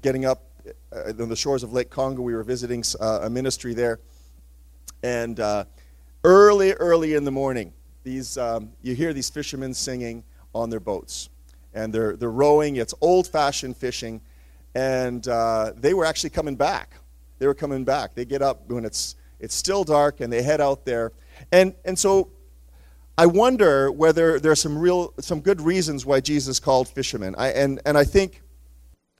getting 0.00 0.24
up 0.24 0.44
uh, 0.92 1.12
on 1.20 1.28
the 1.28 1.36
shores 1.36 1.62
of 1.62 1.72
Lake 1.72 1.90
Congo. 1.90 2.22
We 2.22 2.34
were 2.34 2.42
visiting 2.42 2.82
uh, 2.98 3.20
a 3.22 3.30
ministry 3.30 3.74
there. 3.74 4.00
And 5.02 5.38
uh, 5.38 5.66
early, 6.24 6.72
early 6.72 7.14
in 7.14 7.24
the 7.24 7.30
morning, 7.30 7.72
these, 8.02 8.38
um, 8.38 8.72
you 8.82 8.94
hear 8.94 9.12
these 9.12 9.28
fishermen 9.28 9.74
singing 9.74 10.24
on 10.54 10.70
their 10.70 10.80
boats. 10.80 11.28
And 11.74 11.92
they're, 11.92 12.16
they're 12.16 12.30
rowing. 12.30 12.76
It's 12.76 12.94
old 13.02 13.28
fashioned 13.28 13.76
fishing. 13.76 14.22
And 14.74 15.22
they 15.76 15.94
were 15.94 16.06
actually 16.06 16.30
coming 16.30 16.56
back. 16.56 16.94
They 17.38 17.46
were 17.46 17.54
coming 17.54 17.84
back. 17.84 18.14
They 18.14 18.24
get 18.24 18.40
up 18.40 18.68
when 18.70 18.86
it's, 18.86 19.16
it's 19.38 19.54
still 19.54 19.84
dark 19.84 20.20
and 20.20 20.32
they 20.32 20.40
head 20.40 20.62
out 20.62 20.86
there 20.86 21.12
and, 21.52 21.74
and 21.84 21.98
so 21.98 22.30
I 23.18 23.26
wonder 23.26 23.90
whether 23.90 24.38
there 24.38 24.52
are 24.52 24.56
some 24.56 24.76
real, 24.76 25.14
some 25.20 25.40
good 25.40 25.60
reasons 25.60 26.04
why 26.04 26.20
Jesus 26.20 26.60
called 26.60 26.88
fishermen. 26.88 27.34
I, 27.38 27.48
and, 27.48 27.80
and 27.86 27.96
I 27.96 28.04
think 28.04 28.42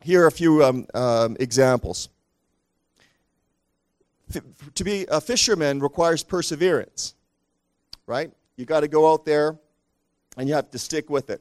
here 0.02 0.24
are 0.24 0.26
a 0.26 0.32
few 0.32 0.62
um, 0.62 0.86
um, 0.92 1.36
examples. 1.40 2.10
To 4.74 4.84
be 4.84 5.06
a 5.08 5.20
fisherman 5.20 5.80
requires 5.80 6.22
perseverance, 6.22 7.14
right? 8.06 8.30
You 8.56 8.66
got 8.66 8.80
to 8.80 8.88
go 8.88 9.10
out 9.10 9.24
there 9.24 9.56
and 10.36 10.48
you 10.48 10.54
have 10.54 10.70
to 10.72 10.78
stick 10.78 11.08
with 11.08 11.30
it. 11.30 11.40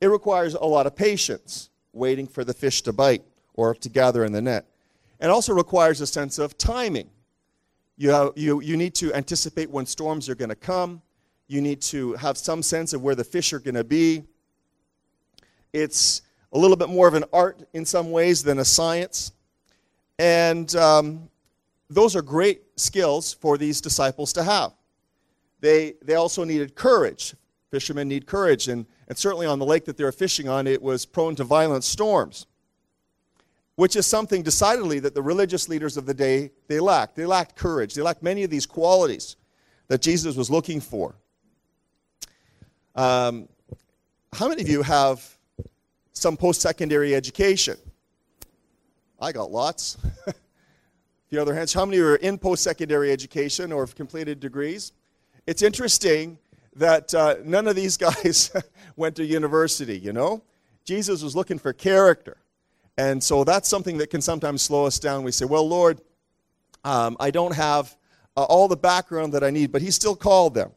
It 0.00 0.08
requires 0.08 0.54
a 0.54 0.64
lot 0.64 0.86
of 0.86 0.96
patience, 0.96 1.70
waiting 1.92 2.26
for 2.26 2.42
the 2.42 2.54
fish 2.54 2.82
to 2.82 2.92
bite 2.92 3.22
or 3.54 3.74
to 3.74 3.88
gather 3.88 4.24
in 4.24 4.32
the 4.32 4.42
net. 4.42 4.66
It 5.20 5.28
also 5.28 5.52
requires 5.52 6.00
a 6.00 6.06
sense 6.06 6.38
of 6.38 6.58
timing. 6.58 7.08
You, 7.96 8.10
have, 8.10 8.32
you, 8.34 8.60
you 8.60 8.76
need 8.76 8.94
to 8.96 9.14
anticipate 9.14 9.70
when 9.70 9.86
storms 9.86 10.28
are 10.28 10.34
going 10.34 10.48
to 10.48 10.56
come. 10.56 11.00
You 11.46 11.60
need 11.60 11.80
to 11.82 12.14
have 12.14 12.36
some 12.36 12.62
sense 12.62 12.92
of 12.92 13.02
where 13.02 13.14
the 13.14 13.24
fish 13.24 13.52
are 13.52 13.60
going 13.60 13.76
to 13.76 13.84
be. 13.84 14.24
It's 15.72 16.22
a 16.52 16.58
little 16.58 16.76
bit 16.76 16.88
more 16.88 17.06
of 17.06 17.14
an 17.14 17.24
art 17.32 17.62
in 17.72 17.84
some 17.84 18.10
ways 18.10 18.42
than 18.42 18.58
a 18.58 18.64
science. 18.64 19.32
And 20.18 20.74
um, 20.76 21.28
those 21.88 22.16
are 22.16 22.22
great 22.22 22.62
skills 22.76 23.32
for 23.32 23.58
these 23.58 23.80
disciples 23.80 24.32
to 24.34 24.42
have. 24.42 24.72
They, 25.60 25.94
they 26.02 26.14
also 26.14 26.44
needed 26.44 26.74
courage. 26.74 27.34
Fishermen 27.70 28.08
need 28.08 28.26
courage. 28.26 28.68
And, 28.68 28.86
and 29.08 29.16
certainly 29.16 29.46
on 29.46 29.58
the 29.58 29.66
lake 29.66 29.84
that 29.84 29.96
they 29.96 30.04
were 30.04 30.12
fishing 30.12 30.48
on, 30.48 30.66
it 30.66 30.82
was 30.82 31.06
prone 31.06 31.36
to 31.36 31.44
violent 31.44 31.84
storms 31.84 32.46
which 33.76 33.96
is 33.96 34.06
something 34.06 34.42
decidedly 34.42 35.00
that 35.00 35.14
the 35.14 35.22
religious 35.22 35.68
leaders 35.68 35.96
of 35.96 36.06
the 36.06 36.14
day 36.14 36.50
they 36.68 36.80
lacked. 36.80 37.16
They 37.16 37.26
lacked 37.26 37.56
courage. 37.56 37.94
They 37.94 38.02
lacked 38.02 38.22
many 38.22 38.44
of 38.44 38.50
these 38.50 38.66
qualities 38.66 39.36
that 39.88 40.00
jesus 40.00 40.36
was 40.36 40.50
looking 40.50 40.80
for. 40.80 41.14
Um, 42.94 43.48
how 44.32 44.48
many 44.48 44.62
of 44.62 44.68
you 44.68 44.82
have 44.82 45.22
some 46.12 46.36
post-secondary 46.36 47.14
education? 47.14 47.76
I 49.20 49.32
got 49.32 49.50
lots. 49.50 49.96
Few 51.28 51.40
other 51.40 51.54
hands. 51.54 51.72
How 51.72 51.84
many 51.84 51.98
are 51.98 52.16
in 52.16 52.38
post-secondary 52.38 53.10
education 53.10 53.72
or 53.72 53.84
have 53.84 53.94
completed 53.94 54.38
degrees? 54.38 54.92
It's 55.46 55.62
interesting 55.62 56.38
that 56.76 57.12
uh, 57.14 57.36
none 57.44 57.66
of 57.66 57.76
these 57.76 57.96
guys 58.06 58.52
went 58.96 59.16
to 59.16 59.24
university 59.24 59.98
you 59.98 60.12
know? 60.12 60.42
Jesus 60.84 61.22
was 61.22 61.34
looking 61.34 61.58
for 61.58 61.72
character 61.72 62.36
and 62.96 63.22
so 63.22 63.44
that's 63.44 63.68
something 63.68 63.98
that 63.98 64.10
can 64.10 64.20
sometimes 64.20 64.62
slow 64.62 64.86
us 64.86 64.98
down. 64.98 65.24
We 65.24 65.32
say, 65.32 65.44
Well, 65.44 65.68
Lord, 65.68 66.00
um, 66.84 67.16
I 67.18 67.30
don't 67.30 67.54
have 67.54 67.94
uh, 68.36 68.44
all 68.44 68.68
the 68.68 68.76
background 68.76 69.32
that 69.34 69.42
I 69.42 69.50
need, 69.50 69.72
but 69.72 69.82
He 69.82 69.90
still 69.90 70.14
called 70.14 70.54
them. 70.54 70.70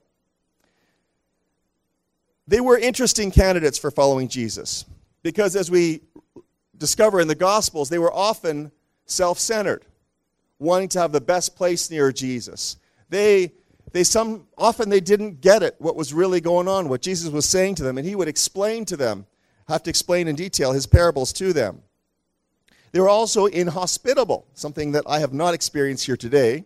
They 2.47 2.61
were 2.61 2.77
interesting 2.77 3.29
candidates 3.29 3.77
for 3.77 3.91
following 3.91 4.29
Jesus 4.29 4.85
because, 5.21 5.55
as 5.55 5.69
we 5.69 6.01
discover 6.77 7.19
in 7.19 7.27
the 7.27 7.35
Gospels, 7.35 7.89
they 7.89 7.99
were 7.99 8.13
often 8.13 8.71
self 9.05 9.37
centered, 9.37 9.85
wanting 10.57 10.89
to 10.89 10.99
have 10.99 11.11
the 11.11 11.21
best 11.21 11.55
place 11.55 11.91
near 11.91 12.11
Jesus. 12.11 12.77
They 13.09 13.51
they 13.91 14.03
some 14.03 14.47
often 14.57 14.89
they 14.89 14.99
didn't 14.99 15.41
get 15.41 15.63
it 15.63 15.75
what 15.79 15.95
was 15.95 16.13
really 16.13 16.41
going 16.41 16.67
on 16.67 16.89
what 16.89 17.01
jesus 17.01 17.31
was 17.31 17.45
saying 17.45 17.73
to 17.73 17.83
them 17.83 17.97
and 17.97 18.05
he 18.05 18.15
would 18.15 18.27
explain 18.27 18.83
to 18.85 18.97
them 18.97 19.25
have 19.67 19.81
to 19.81 19.89
explain 19.89 20.27
in 20.27 20.35
detail 20.35 20.73
his 20.73 20.85
parables 20.85 21.31
to 21.31 21.53
them 21.53 21.81
they 22.97 23.01
were 23.01 23.09
also 23.09 23.45
inhospitable, 23.45 24.47
something 24.55 24.93
that 24.93 25.03
I 25.05 25.19
have 25.19 25.31
not 25.31 25.53
experienced 25.53 26.07
here 26.07 26.17
today. 26.17 26.65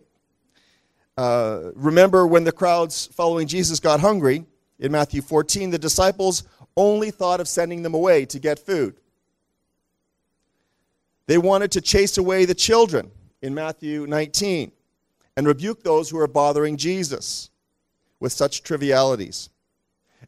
Uh, 1.18 1.72
remember 1.74 2.26
when 2.26 2.44
the 2.44 2.52
crowds 2.52 3.06
following 3.08 3.46
Jesus 3.46 3.78
got 3.80 4.00
hungry 4.00 4.46
in 4.78 4.92
Matthew 4.92 5.20
14, 5.20 5.68
the 5.68 5.78
disciples 5.78 6.44
only 6.74 7.10
thought 7.10 7.38
of 7.38 7.48
sending 7.48 7.82
them 7.82 7.92
away 7.92 8.24
to 8.24 8.38
get 8.38 8.58
food. 8.58 8.96
They 11.26 11.36
wanted 11.36 11.70
to 11.72 11.82
chase 11.82 12.16
away 12.16 12.46
the 12.46 12.54
children 12.54 13.10
in 13.42 13.54
Matthew 13.54 14.06
19 14.06 14.72
and 15.36 15.46
rebuke 15.46 15.82
those 15.82 16.08
who 16.08 16.18
are 16.18 16.26
bothering 16.26 16.78
Jesus 16.78 17.50
with 18.20 18.32
such 18.32 18.62
trivialities. 18.62 19.50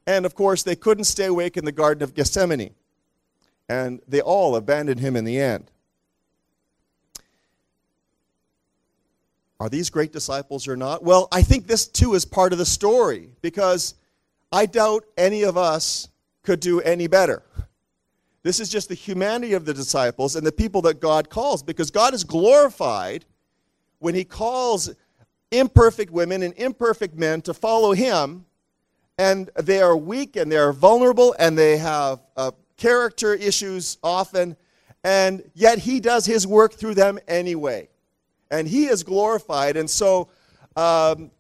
And 0.07 0.27
of 0.27 0.35
course, 0.35 0.65
they 0.65 0.77
couldn't 0.77 1.05
stay 1.05 1.25
awake 1.25 1.57
in 1.57 1.65
the 1.65 1.73
Garden 1.73 2.03
of 2.03 2.13
Gethsemane, 2.13 2.75
and 3.71 4.03
they 4.07 4.21
all 4.21 4.55
abandoned 4.55 5.01
him 5.01 5.17
in 5.17 5.25
the 5.25 5.41
end. 5.41 5.71
Are 9.65 9.71
these 9.71 9.89
great 9.89 10.13
disciples 10.13 10.69
or 10.69 10.77
not? 10.77 11.03
Well, 11.03 11.27
I 11.33 11.41
think 11.41 11.67
this 11.67 11.87
too 11.87 12.13
is 12.13 12.27
part 12.27 12.53
of 12.53 12.59
the 12.59 12.67
story 12.67 13.31
because 13.41 13.95
I 14.53 14.67
doubt 14.67 15.07
any 15.17 15.45
of 15.45 15.57
us 15.57 16.07
could 16.43 16.61
do 16.61 16.83
any 16.83 17.07
better. 17.07 17.43
This 18.43 18.61
is 18.61 18.69
just 18.69 18.91
the 18.91 18.95
humanity 18.95 19.55
of 19.55 19.65
the 19.65 19.73
disciples 19.73 20.37
and 20.37 20.47
the 20.47 20.53
people 20.53 20.83
that 20.83 21.01
God 21.01 21.31
calls 21.31 21.63
because 21.63 21.91
God 21.91 22.13
is 22.13 22.25
glorified 22.25 23.25
when 24.01 24.15
He 24.15 24.23
calls 24.23 24.91
imperfect 25.51 26.13
women 26.13 26.43
and 26.43 26.53
imperfect 26.59 27.17
men 27.17 27.41
to 27.41 27.55
follow 27.55 27.93
Him, 27.93 28.45
and 29.17 29.49
they 29.57 29.81
are 29.81 29.97
weak 29.97 30.37
and 30.37 30.53
they 30.53 30.59
are 30.59 30.75
vulnerable 30.75 31.35
and 31.39 31.57
they 31.57 31.79
have 31.79 32.21
uh, 32.37 32.51
character 32.77 33.33
issues 33.33 33.97
often, 34.03 34.59
and 35.05 35.43
yet 35.55 35.79
He 35.79 36.01
does 36.01 36.27
His 36.27 36.47
work 36.47 36.75
through 36.75 36.97
them 36.97 37.19
anyway 37.27 37.89
and 38.59 38.69
He 38.69 38.87
is 38.87 39.03
glorified. 39.03 39.77
And 39.77 39.89
so, 39.89 40.29
um, 40.77 41.31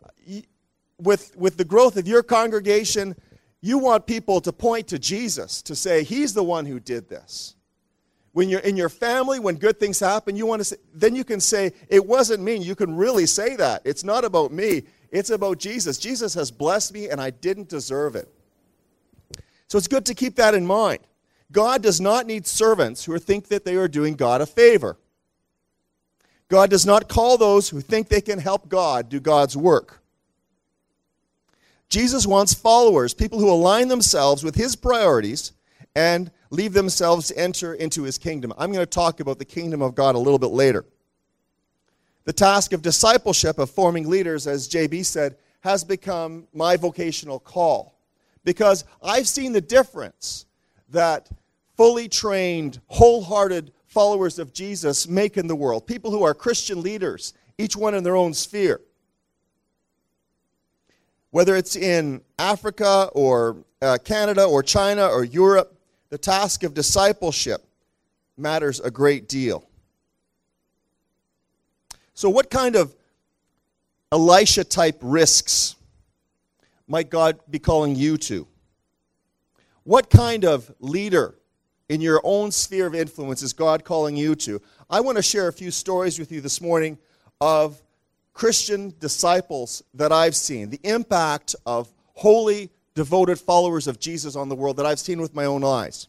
with, 0.99 1.37
with 1.37 1.56
the 1.56 1.64
growth 1.64 1.97
of 1.97 2.06
your 2.06 2.23
congregation, 2.23 3.16
you 3.61 3.78
want 3.78 4.06
people 4.06 4.40
to 4.42 4.52
point 4.52 4.88
to 4.88 4.99
Jesus, 4.99 5.62
to 5.62 5.75
say, 5.75 6.04
He's 6.04 6.35
the 6.35 6.44
one 6.44 6.66
who 6.66 6.78
did 6.78 7.09
this. 7.09 7.54
When 8.33 8.49
you're 8.49 8.61
in 8.61 8.76
your 8.76 8.88
family, 8.88 9.38
when 9.38 9.56
good 9.56 9.78
things 9.78 10.00
happen, 10.00 10.35
you 10.35 10.44
want 10.44 10.61
to 10.61 10.64
say, 10.64 10.76
then 10.92 11.14
you 11.14 11.25
can 11.25 11.40
say, 11.40 11.73
It 11.88 12.04
wasn't 12.06 12.42
me. 12.42 12.56
You 12.56 12.75
can 12.75 12.97
really 12.97 13.26
say 13.26 13.56
that. 13.56 13.83
It's 13.85 14.04
not 14.04 14.25
about 14.25 14.52
me, 14.52 14.83
it's 15.11 15.30
about 15.30 15.59
Jesus. 15.59 15.99
Jesus 15.99 16.35
has 16.35 16.50
blessed 16.50 16.92
me, 16.92 17.09
and 17.09 17.21
I 17.21 17.30
didn't 17.30 17.68
deserve 17.68 18.16
it. 18.16 18.28
So 19.68 19.78
it's 19.78 19.88
good 19.88 20.06
to 20.06 20.14
keep 20.14 20.37
that 20.37 20.54
in 20.54 20.66
mind. 20.66 21.00
God 21.50 21.83
does 21.83 22.00
not 22.00 22.26
need 22.26 22.47
servants 22.47 23.04
who 23.04 23.16
think 23.18 23.49
that 23.49 23.64
they 23.64 23.76
are 23.76 23.88
doing 23.88 24.14
God 24.14 24.40
a 24.40 24.47
favor. 24.47 24.99
God 26.49 26.71
does 26.71 26.87
not 26.87 27.09
call 27.09 27.37
those 27.37 27.69
who 27.69 27.81
think 27.81 28.09
they 28.09 28.21
can 28.21 28.39
help 28.39 28.69
God 28.69 29.09
do 29.09 29.21
God's 29.21 29.57
work. 29.57 30.03
Jesus 31.89 32.27
wants 32.27 32.55
followers, 32.55 33.15
people 33.15 33.39
who 33.39 33.51
align 33.51 33.89
themselves 33.89 34.43
with 34.43 34.55
his 34.55 34.77
priorities 34.77 35.53
and 35.95 36.31
leave 36.51 36.73
themselves 36.73 37.29
to 37.29 37.39
enter 37.39 37.75
into 37.75 38.03
his 38.03 38.19
kingdom. 38.19 38.53
I'm 38.59 38.73
going 38.73 38.83
to 38.83 38.87
talk 38.87 39.21
about 39.21 39.39
the 39.39 39.45
kingdom 39.45 39.81
of 39.83 39.95
God 39.95 40.15
a 40.15 40.19
little 40.19 40.39
bit 40.39 40.51
later. 40.51 40.85
The 42.25 42.33
task 42.33 42.73
of 42.73 42.83
discipleship, 42.83 43.59
of 43.59 43.71
forming 43.71 44.09
leaders, 44.09 44.47
as 44.47 44.69
JB 44.69 45.05
said, 45.05 45.37
has 45.61 45.85
become 45.85 46.47
my 46.53 46.77
vocational 46.77 47.39
call 47.39 47.95
because 48.45 48.85
I've 49.03 49.29
seen 49.29 49.53
the 49.53 49.61
difference 49.61 50.47
that 50.91 51.29
fully 51.77 52.09
trained, 52.09 52.81
wholehearted 52.87 53.73
followers 53.95 54.41
of 54.41 54.53
Jesus 54.53 55.07
make 55.07 55.37
in 55.37 55.47
the 55.47 55.55
world, 55.55 55.87
people 55.87 56.11
who 56.11 56.25
are 56.25 56.35
Christian 56.35 56.83
leaders, 56.83 57.33
each 57.57 57.77
one 57.77 57.95
in 57.95 58.03
their 58.03 58.17
own 58.17 58.35
sphere. 58.35 58.81
Whether 61.31 61.55
it's 61.55 61.77
in 61.77 62.21
Africa 62.37 63.09
or 63.13 63.57
uh, 63.81 63.99
Canada 64.05 64.45
or 64.45 64.65
China 64.65 65.07
or 65.07 65.23
Europe, 65.25 65.79
the 66.11 66.19
task 66.19 66.65
of 66.65 66.75
discipleship 66.75 67.65
matters 68.37 68.81
a 68.81 68.91
great 68.91 69.29
deal. 69.29 69.65
So, 72.15 72.29
what 72.29 72.51
kind 72.51 72.75
of 72.75 72.95
Elisha 74.11 74.65
type 74.65 74.99
risks 75.03 75.77
might 76.89 77.11
God 77.11 77.39
be 77.49 77.61
calling 77.61 77.95
you 77.95 78.17
to? 78.19 78.47
What 79.85 80.11
kind 80.11 80.45
of 80.45 80.73
leader 80.81 81.37
in 81.88 82.00
your 82.00 82.21
own 82.25 82.50
sphere 82.50 82.87
of 82.87 82.95
influence 82.95 83.43
is 83.43 83.53
God 83.53 83.85
calling 83.85 84.17
you 84.17 84.35
to? 84.37 84.61
I 84.88 85.00
want 85.00 85.17
to 85.17 85.23
share 85.23 85.49
a 85.49 85.53
few 85.53 85.71
stories 85.71 86.19
with 86.19 86.33
you 86.33 86.41
this 86.41 86.61
morning 86.61 86.99
of 87.41 87.81
Christian 88.33 88.95
disciples 88.99 89.83
that 89.95 90.12
I've 90.12 90.35
seen, 90.35 90.71
the 90.71 90.81
impact 90.83 91.55
of 91.67 91.88
holy, 92.14 92.71
devoted 92.95 93.38
followers 93.38 93.87
of 93.87 94.00
Jesus 94.00 94.37
on 94.37 94.49
the 94.49 94.55
world 94.55 94.76
that 94.76 94.87
I've 94.87 94.99
seen 94.99 95.21
with 95.21 95.35
my 95.35 95.45
own 95.45 95.64
eyes. 95.64 96.09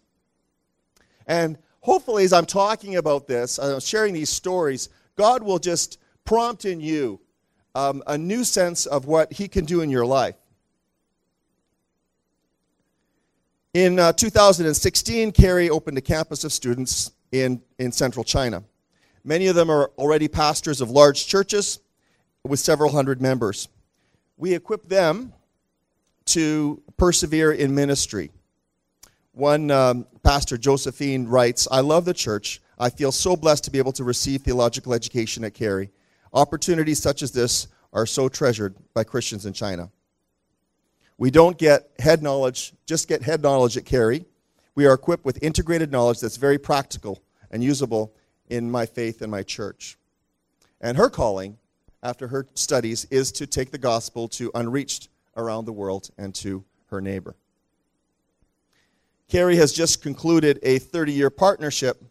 And 1.28 1.58
hopefully, 1.82 2.24
as 2.24 2.34
I'm 2.34 2.46
talking 2.46 2.96
about 2.96 3.28
this, 3.28 3.60
uh, 3.60 3.80
sharing 3.80 4.14
these 4.14 4.30
stories, 4.30 4.90
God 5.16 5.44
will 5.44 5.60
just 5.60 6.00
prompt 6.26 6.66
in 6.66 6.80
you 6.80 7.20
um, 7.76 8.02
a 8.08 8.18
new 8.18 8.44
sense 8.44 8.86
of 8.86 9.06
what 9.06 9.34
He 9.34 9.48
can 9.48 9.66
do 9.66 9.82
in 9.82 9.90
your 9.90 10.06
life. 10.06 10.36
In 13.76 14.00
uh, 14.00 14.14
2016, 14.14 15.34
Carey 15.34 15.70
opened 15.70 15.98
a 15.98 16.02
campus 16.02 16.46
of 16.46 16.54
students 16.54 17.12
in, 17.34 17.62
in 17.78 17.92
central 17.92 18.24
China. 18.24 18.64
Many 19.26 19.48
of 19.48 19.56
them 19.58 19.70
are 19.70 19.92
already 19.98 20.30
pastors 20.30 20.80
of 20.80 20.90
large 20.90 21.28
churches 21.28 21.82
with 22.46 22.62
several 22.62 22.90
hundred 22.90 23.22
members. 23.22 23.68
We 24.38 24.54
equip 24.54 24.88
them 24.88 25.34
to 26.28 26.82
persevere 26.96 27.52
in 27.52 27.76
ministry. 27.76 28.32
One 29.34 29.70
um, 29.72 30.08
pastor, 30.24 30.58
Josephine, 30.58 31.28
writes 31.28 31.68
I 31.70 31.82
love 31.82 32.06
the 32.06 32.14
church. 32.14 32.62
I 32.80 32.90
feel 32.90 33.12
so 33.12 33.36
blessed 33.36 33.66
to 33.66 33.72
be 33.72 33.78
able 33.78 33.92
to 33.92 34.06
receive 34.06 34.44
theological 34.44 34.94
education 34.94 35.44
at 35.44 35.54
Carey. 35.54 35.92
Opportunities 36.32 37.02
such 37.02 37.22
as 37.22 37.34
this 37.34 37.68
are 37.92 38.06
so 38.06 38.30
treasured 38.30 38.74
by 38.94 39.04
Christians 39.04 39.46
in 39.46 39.52
China. 39.52 39.92
We 41.18 41.32
don't 41.32 41.58
get 41.58 41.90
head 42.00 42.22
knowledge, 42.22 42.74
just 42.86 43.08
get 43.08 43.22
head 43.22 43.42
knowledge 43.42 43.78
at 43.78 43.86
Carey. 43.86 44.26
We 44.76 44.86
are 44.86 44.94
equipped 44.94 45.26
with 45.26 45.42
integrated 45.42 45.92
knowledge 45.92 46.20
that's 46.20 46.36
very 46.36 46.58
practical 46.58 47.24
and 47.52 47.64
usable 47.64 48.14
in 48.50 48.70
my 48.70 48.86
faith 48.86 49.22
and 49.22 49.32
my 49.32 49.44
church. 49.44 49.98
And 50.82 50.98
her 50.98 51.10
calling, 51.10 51.58
after 52.04 52.28
her 52.28 52.48
studies, 52.54 53.06
is 53.06 53.32
to 53.34 53.48
take 53.48 53.72
the 53.72 53.78
gospel 53.78 54.28
to 54.30 54.52
unreached 54.54 55.08
around 55.38 55.66
the 55.66 55.74
world 55.74 56.10
and 56.18 56.36
to 56.36 56.66
her 56.88 57.00
neighbor. 57.00 57.36
Carey 59.30 59.56
has 59.56 59.72
just 59.72 60.02
concluded 60.04 60.60
a 60.62 60.80
30 60.80 61.14
year 61.14 61.30
partnership, 61.30 62.04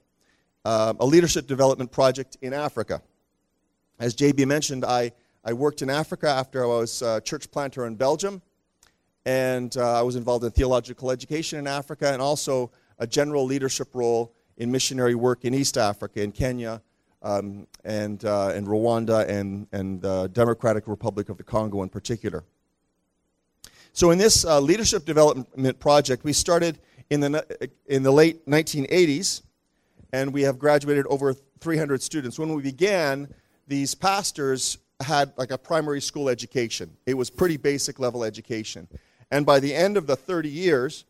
uh, 0.65 0.95
a 0.99 1.07
leadership 1.07 1.47
development 1.47 1.93
project 1.93 2.37
in 2.41 2.53
Africa. 2.53 3.03
As 4.01 4.17
JB 4.17 4.47
mentioned, 4.47 4.85
I, 4.85 5.13
I 5.45 5.53
worked 5.53 5.83
in 5.83 5.91
Africa 5.91 6.29
after 6.29 6.65
I 6.65 6.67
was 6.67 7.03
a 7.03 7.21
church 7.21 7.51
planter 7.51 7.87
in 7.87 7.95
Belgium, 7.95 8.43
and 9.27 9.77
uh, 9.77 10.01
I 10.01 10.03
was 10.03 10.17
involved 10.17 10.45
in 10.45 10.51
theological 10.51 11.11
education 11.11 11.59
in 11.59 11.67
Africa 11.67 12.13
and 12.13 12.21
also 12.21 12.71
a 12.99 13.07
general 13.07 13.45
leadership 13.45 13.89
role 13.95 14.35
in 14.57 14.71
missionary 14.71 15.15
work 15.15 15.45
in 15.45 15.55
East 15.55 15.77
Africa, 15.77 16.23
in 16.23 16.33
Kenya, 16.33 16.83
um, 17.23 17.67
and, 17.85 18.25
uh, 18.25 18.49
and 18.49 18.67
Rwanda, 18.67 19.27
and, 19.29 19.67
and 19.73 20.01
the 20.01 20.29
Democratic 20.29 20.87
Republic 20.87 21.29
of 21.29 21.39
the 21.39 21.43
Congo 21.43 21.83
in 21.83 21.89
particular. 21.89 22.45
So, 23.93 24.11
in 24.11 24.19
this 24.19 24.45
uh, 24.45 24.61
leadership 24.61 25.05
development 25.05 25.79
project, 25.79 26.25
we 26.25 26.33
started 26.33 26.79
in 27.11 27.21
the, 27.21 27.71
in 27.87 28.03
the 28.03 28.11
late 28.11 28.45
1980s, 28.47 29.43
and 30.13 30.33
we 30.33 30.43
have 30.43 30.59
graduated 30.59 31.07
over 31.07 31.35
300 31.61 32.03
students. 32.03 32.39
When 32.39 32.53
we 32.55 32.63
began, 32.63 33.33
these 33.67 33.95
pastors 33.95 34.79
had 35.01 35.33
like 35.37 35.51
a 35.51 35.59
primary 35.59 36.01
school 36.01 36.29
education. 36.29 36.91
It 37.07 37.15
was 37.15 37.31
pretty 37.31 37.57
basic 37.57 37.99
level 37.99 38.25
education. 38.25 38.89
And 39.35 39.45
by 39.45 39.59
the 39.59 39.75
end 39.75 39.97
of 39.97 40.07
the 40.07 40.15
30 40.15 40.49
years, 40.49 41.05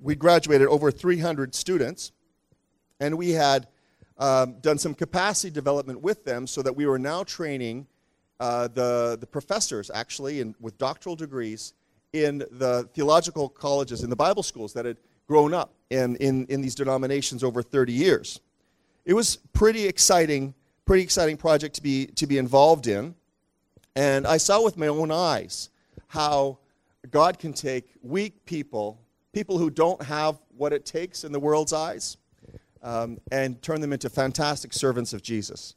we 0.00 0.16
graduated 0.16 0.66
over 0.66 0.90
300 0.90 1.54
students, 1.54 2.10
and 2.98 3.16
we 3.16 3.30
had 3.30 3.68
um, 4.18 4.56
done 4.60 4.78
some 4.78 4.94
capacity 4.94 5.52
development 5.52 6.00
with 6.00 6.24
them 6.24 6.48
so 6.48 6.60
that 6.62 6.74
we 6.74 6.86
were 6.86 6.98
now 6.98 7.22
training 7.22 7.86
uh, 8.40 8.66
the, 8.66 9.16
the 9.20 9.28
professors, 9.28 9.92
actually, 9.94 10.40
in, 10.40 10.56
with 10.58 10.76
doctoral 10.76 11.14
degrees 11.14 11.74
in 12.12 12.38
the 12.50 12.88
theological 12.94 13.48
colleges, 13.48 14.02
in 14.02 14.10
the 14.10 14.16
Bible 14.16 14.42
schools 14.42 14.72
that 14.72 14.84
had 14.84 14.96
grown 15.28 15.54
up 15.54 15.72
in, 15.90 16.16
in, 16.16 16.46
in 16.46 16.60
these 16.60 16.74
denominations 16.74 17.44
over 17.44 17.62
30 17.62 17.92
years. 17.92 18.40
It 19.04 19.12
was 19.12 19.36
pretty 19.52 19.86
exciting, 19.86 20.52
pretty 20.84 21.04
exciting 21.04 21.36
project 21.36 21.76
to 21.76 21.82
be, 21.84 22.06
to 22.06 22.26
be 22.26 22.38
involved 22.38 22.88
in. 22.88 23.14
And 23.94 24.26
I 24.26 24.38
saw 24.38 24.64
with 24.64 24.76
my 24.76 24.88
own 24.88 25.12
eyes 25.12 25.70
how 26.08 26.58
God 27.10 27.38
can 27.38 27.52
take 27.52 27.90
weak 28.02 28.44
people, 28.44 29.00
people 29.32 29.58
who 29.58 29.70
don't 29.70 30.02
have 30.02 30.38
what 30.56 30.72
it 30.72 30.84
takes 30.84 31.24
in 31.24 31.32
the 31.32 31.40
world's 31.40 31.72
eyes, 31.72 32.16
um, 32.82 33.18
and 33.30 33.60
turn 33.62 33.80
them 33.80 33.92
into 33.92 34.08
fantastic 34.08 34.72
servants 34.72 35.12
of 35.12 35.22
Jesus. 35.22 35.74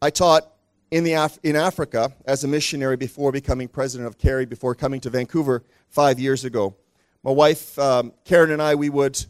I 0.00 0.10
taught 0.10 0.52
in, 0.90 1.04
the 1.04 1.12
Af- 1.12 1.38
in 1.42 1.56
Africa 1.56 2.12
as 2.26 2.44
a 2.44 2.48
missionary 2.48 2.96
before 2.96 3.32
becoming 3.32 3.68
president 3.68 4.08
of 4.08 4.18
Carey, 4.18 4.46
before 4.46 4.74
coming 4.74 5.00
to 5.00 5.10
Vancouver 5.10 5.62
five 5.88 6.18
years 6.18 6.44
ago. 6.44 6.74
My 7.22 7.30
wife, 7.30 7.78
um, 7.78 8.12
Karen, 8.24 8.50
and 8.50 8.60
I, 8.60 8.74
we 8.74 8.90
would 8.90 9.24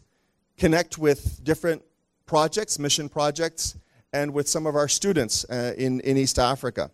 connect 0.57 0.97
with 0.97 1.43
different 1.43 1.83
projects, 2.25 2.79
mission 2.79 3.07
projects, 3.07 3.77
and 4.11 4.33
with 4.33 4.47
some 4.47 4.65
of 4.65 4.75
our 4.75 4.87
students 4.87 5.45
uh, 5.49 5.73
in, 5.77 5.99
in 6.01 6.17
East 6.17 6.39
Africa. 6.39 6.91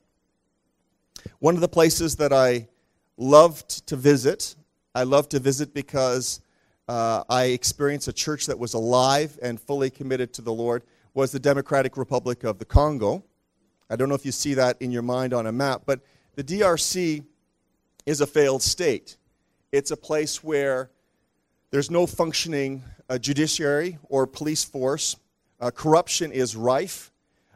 One 1.39 1.55
of 1.55 1.61
the 1.61 1.67
places 1.67 2.15
that 2.17 2.33
I 2.33 2.67
loved 3.17 3.87
to 3.87 3.95
visit, 3.95 4.55
I 4.95 5.03
loved 5.03 5.31
to 5.31 5.39
visit 5.39 5.73
because 5.73 6.41
uh, 6.87 7.23
I 7.29 7.45
experienced 7.45 8.07
a 8.07 8.13
church 8.13 8.47
that 8.47 8.57
was 8.57 8.73
alive 8.73 9.37
and 9.41 9.59
fully 9.59 9.89
committed 9.89 10.33
to 10.33 10.41
the 10.41 10.51
Lord, 10.51 10.83
was 11.13 11.31
the 11.31 11.39
Democratic 11.39 11.97
Republic 11.97 12.43
of 12.43 12.57
the 12.57 12.65
Congo. 12.65 13.23
I 13.89 13.95
don't 13.95 14.09
know 14.09 14.15
if 14.15 14.25
you 14.25 14.31
see 14.31 14.53
that 14.55 14.81
in 14.81 14.91
your 14.91 15.01
mind 15.01 15.33
on 15.33 15.47
a 15.47 15.51
map, 15.51 15.83
but 15.85 15.99
the 16.35 16.43
DRC 16.43 17.23
is 18.05 18.21
a 18.21 18.27
failed 18.27 18.63
state. 18.63 19.17
It's 19.71 19.91
a 19.91 19.97
place 19.97 20.43
where 20.43 20.89
there's 21.71 21.91
no 21.91 22.07
functioning 22.07 22.83
uh, 23.09 23.17
judiciary 23.17 23.97
or 24.09 24.25
police 24.25 24.63
force. 24.63 25.15
Uh, 25.59 25.71
corruption 25.71 26.31
is 26.31 26.55
rife. 26.55 27.11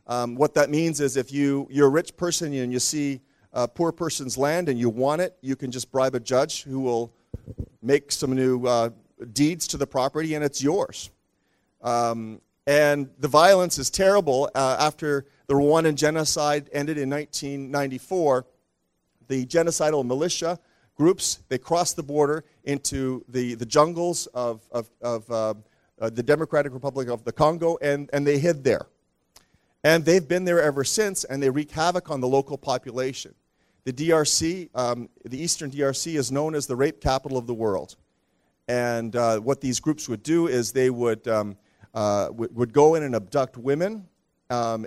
Um, 0.05 0.35
what 0.35 0.53
that 0.55 0.69
means 0.69 0.99
is 0.99 1.17
if 1.17 1.31
you, 1.31 1.67
you're 1.71 1.87
a 1.87 1.89
rich 1.89 2.15
person 2.17 2.53
and 2.53 2.71
you 2.71 2.79
see 2.79 3.21
a 3.53 3.67
poor 3.67 3.91
person's 3.91 4.37
land 4.37 4.67
and 4.67 4.79
you 4.79 4.89
want 4.89 5.21
it, 5.21 5.37
you 5.41 5.55
can 5.55 5.71
just 5.71 5.91
bribe 5.91 6.15
a 6.15 6.19
judge 6.19 6.63
who 6.63 6.79
will 6.79 7.13
make 7.81 8.11
some 8.11 8.33
new 8.33 8.65
uh, 8.65 8.89
deeds 9.31 9.67
to 9.67 9.77
the 9.77 9.87
property 9.87 10.33
and 10.35 10.43
it's 10.43 10.61
yours. 10.61 11.11
Um, 11.81 12.41
and 12.65 13.09
the 13.19 13.27
violence 13.27 13.77
is 13.77 13.89
terrible. 13.89 14.49
Uh, 14.55 14.77
after 14.79 15.25
the 15.47 15.53
Rwandan 15.53 15.95
genocide 15.95 16.69
ended 16.73 16.97
in 16.97 17.09
1994, 17.09 18.45
the 19.27 19.45
genocidal 19.45 20.05
militia 20.05 20.59
groups, 20.95 21.39
they 21.49 21.57
crossed 21.57 21.95
the 21.95 22.03
border 22.03 22.43
into 22.63 23.23
the, 23.27 23.55
the 23.55 23.65
jungles 23.65 24.27
of, 24.27 24.61
of, 24.71 24.89
of 25.01 25.29
uh, 25.29 25.53
uh, 25.99 26.09
the 26.09 26.23
Democratic 26.23 26.73
Republic 26.73 27.09
of 27.09 27.23
the 27.23 27.31
Congo, 27.31 27.77
and, 27.81 28.09
and 28.13 28.25
they 28.25 28.37
hid 28.37 28.63
there. 28.63 28.87
And 29.83 30.05
they've 30.05 30.25
been 30.25 30.45
there 30.45 30.61
ever 30.61 30.83
since, 30.83 31.23
and 31.25 31.43
they 31.43 31.49
wreak 31.49 31.71
havoc 31.71 32.09
on 32.09 32.21
the 32.21 32.27
local 32.27 32.57
population. 32.57 33.35
The 33.83 33.91
DRC, 33.91 34.69
um, 34.75 35.09
the 35.25 35.41
Eastern 35.41 35.69
DRC, 35.69 36.15
is 36.15 36.31
known 36.31 36.55
as 36.55 36.67
the 36.67 36.75
rape 36.75 37.01
capital 37.01 37.37
of 37.37 37.47
the 37.47 37.53
world. 37.53 37.97
And 38.69 39.13
uh, 39.15 39.39
what 39.39 39.59
these 39.59 39.81
groups 39.81 40.07
would 40.07 40.23
do 40.23 40.47
is 40.47 40.71
they 40.71 40.89
would 40.89 41.27
um, 41.27 41.57
uh, 41.93 42.29
would 42.31 42.73
go 42.73 42.95
in 42.95 43.03
and 43.03 43.13
abduct 43.13 43.57
women 43.57 44.07
um, 44.49 44.85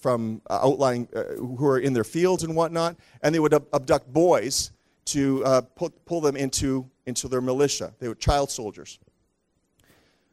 from 0.00 0.40
uh, 0.48 0.60
outlying 0.62 1.08
uh, 1.14 1.24
who 1.34 1.66
are 1.66 1.78
in 1.78 1.92
their 1.92 2.04
fields 2.04 2.42
and 2.42 2.56
whatnot, 2.56 2.96
and 3.22 3.34
they 3.34 3.38
would 3.38 3.54
ab- 3.54 3.68
abduct 3.72 4.12
boys 4.12 4.72
to 5.04 5.44
uh, 5.44 5.60
put, 5.60 6.04
pull 6.04 6.20
them 6.20 6.36
into, 6.36 6.88
into 7.06 7.28
their 7.28 7.40
militia. 7.40 7.92
They 7.98 8.08
were 8.08 8.14
child 8.14 8.50
soldiers. 8.50 8.98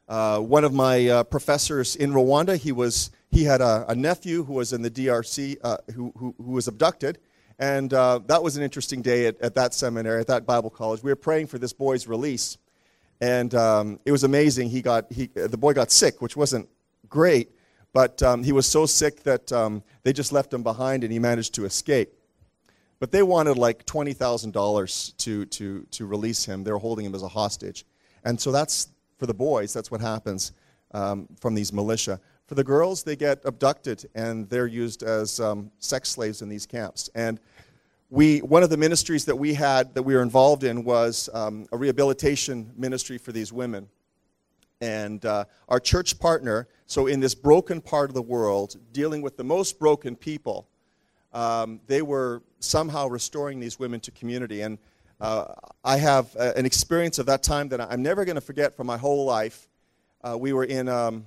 One 0.06 0.64
of 0.64 0.72
my 0.72 1.22
professors 1.30 1.94
in 1.96 2.12
Rwanda, 2.12 2.56
he, 2.56 2.72
was, 2.72 3.10
he 3.30 3.44
had 3.44 3.60
a, 3.60 3.84
a 3.88 3.94
nephew 3.94 4.44
who 4.44 4.54
was 4.54 4.72
in 4.72 4.82
the 4.82 4.90
DRC 4.90 5.56
uh, 5.62 5.76
who, 5.94 6.12
who, 6.16 6.34
who, 6.36 6.52
was 6.52 6.68
abducted. 6.68 7.18
And 7.58 7.90
that 7.90 8.42
was 8.42 8.56
an 8.56 8.62
interesting 8.62 9.02
day 9.02 9.26
at, 9.26 9.40
at 9.40 9.54
that 9.54 9.74
seminary, 9.74 10.20
at 10.20 10.26
that 10.28 10.46
Bible 10.46 10.70
college. 10.70 11.02
We 11.02 11.10
were 11.10 11.16
praying 11.16 11.48
for 11.48 11.58
this 11.58 11.74
boy's 11.74 12.08
release 12.08 12.56
and 13.20 13.54
um, 13.54 14.00
it 14.04 14.12
was 14.12 14.24
amazing. 14.24 14.70
He 14.70 14.82
got 14.82 15.10
he, 15.12 15.26
the 15.26 15.58
boy 15.58 15.74
got 15.74 15.90
sick, 15.90 16.22
which 16.22 16.36
wasn't 16.36 16.68
great, 17.08 17.50
but 17.92 18.22
um, 18.22 18.42
he 18.42 18.52
was 18.52 18.66
so 18.66 18.86
sick 18.86 19.22
that 19.24 19.52
um, 19.52 19.82
they 20.02 20.12
just 20.12 20.32
left 20.32 20.52
him 20.52 20.62
behind, 20.62 21.04
and 21.04 21.12
he 21.12 21.18
managed 21.18 21.54
to 21.54 21.64
escape. 21.64 22.12
But 22.98 23.12
they 23.12 23.22
wanted 23.22 23.58
like 23.58 23.84
twenty 23.84 24.14
thousand 24.14 24.52
dollars 24.52 25.14
to 25.18 25.44
to 25.46 25.86
to 25.90 26.06
release 26.06 26.44
him. 26.44 26.64
They 26.64 26.72
were 26.72 26.78
holding 26.78 27.04
him 27.04 27.14
as 27.14 27.22
a 27.22 27.28
hostage, 27.28 27.84
and 28.24 28.40
so 28.40 28.52
that's 28.52 28.88
for 29.18 29.26
the 29.26 29.34
boys. 29.34 29.72
That's 29.72 29.90
what 29.90 30.00
happens 30.00 30.52
um, 30.92 31.28
from 31.40 31.54
these 31.54 31.72
militia. 31.72 32.20
For 32.50 32.56
the 32.56 32.64
girls, 32.64 33.04
they 33.04 33.14
get 33.14 33.44
abducted 33.44 34.10
and 34.12 34.50
they're 34.50 34.66
used 34.66 35.04
as 35.04 35.38
um, 35.38 35.70
sex 35.78 36.08
slaves 36.08 36.42
in 36.42 36.48
these 36.48 36.66
camps. 36.66 37.08
And 37.14 37.38
we, 38.08 38.40
one 38.40 38.64
of 38.64 38.70
the 38.70 38.76
ministries 38.76 39.24
that 39.26 39.36
we 39.36 39.54
had 39.54 39.94
that 39.94 40.02
we 40.02 40.16
were 40.16 40.22
involved 40.22 40.64
in 40.64 40.82
was 40.82 41.30
um, 41.32 41.68
a 41.70 41.76
rehabilitation 41.76 42.72
ministry 42.76 43.18
for 43.18 43.30
these 43.30 43.52
women. 43.52 43.88
And 44.80 45.24
uh, 45.24 45.44
our 45.68 45.78
church 45.78 46.18
partner, 46.18 46.66
so 46.86 47.06
in 47.06 47.20
this 47.20 47.36
broken 47.36 47.80
part 47.80 48.10
of 48.10 48.14
the 48.14 48.22
world, 48.22 48.74
dealing 48.90 49.22
with 49.22 49.36
the 49.36 49.44
most 49.44 49.78
broken 49.78 50.16
people, 50.16 50.66
um, 51.32 51.80
they 51.86 52.02
were 52.02 52.42
somehow 52.58 53.06
restoring 53.06 53.60
these 53.60 53.78
women 53.78 54.00
to 54.00 54.10
community. 54.10 54.62
And 54.62 54.76
uh, 55.20 55.54
I 55.84 55.98
have 55.98 56.34
a, 56.34 56.58
an 56.58 56.66
experience 56.66 57.20
of 57.20 57.26
that 57.26 57.44
time 57.44 57.68
that 57.68 57.80
I'm 57.80 58.02
never 58.02 58.24
going 58.24 58.34
to 58.34 58.40
forget 58.40 58.76
for 58.76 58.82
my 58.82 58.96
whole 58.96 59.24
life. 59.24 59.68
Uh, 60.24 60.36
we 60.36 60.52
were 60.52 60.64
in 60.64 60.88
um, 60.88 61.26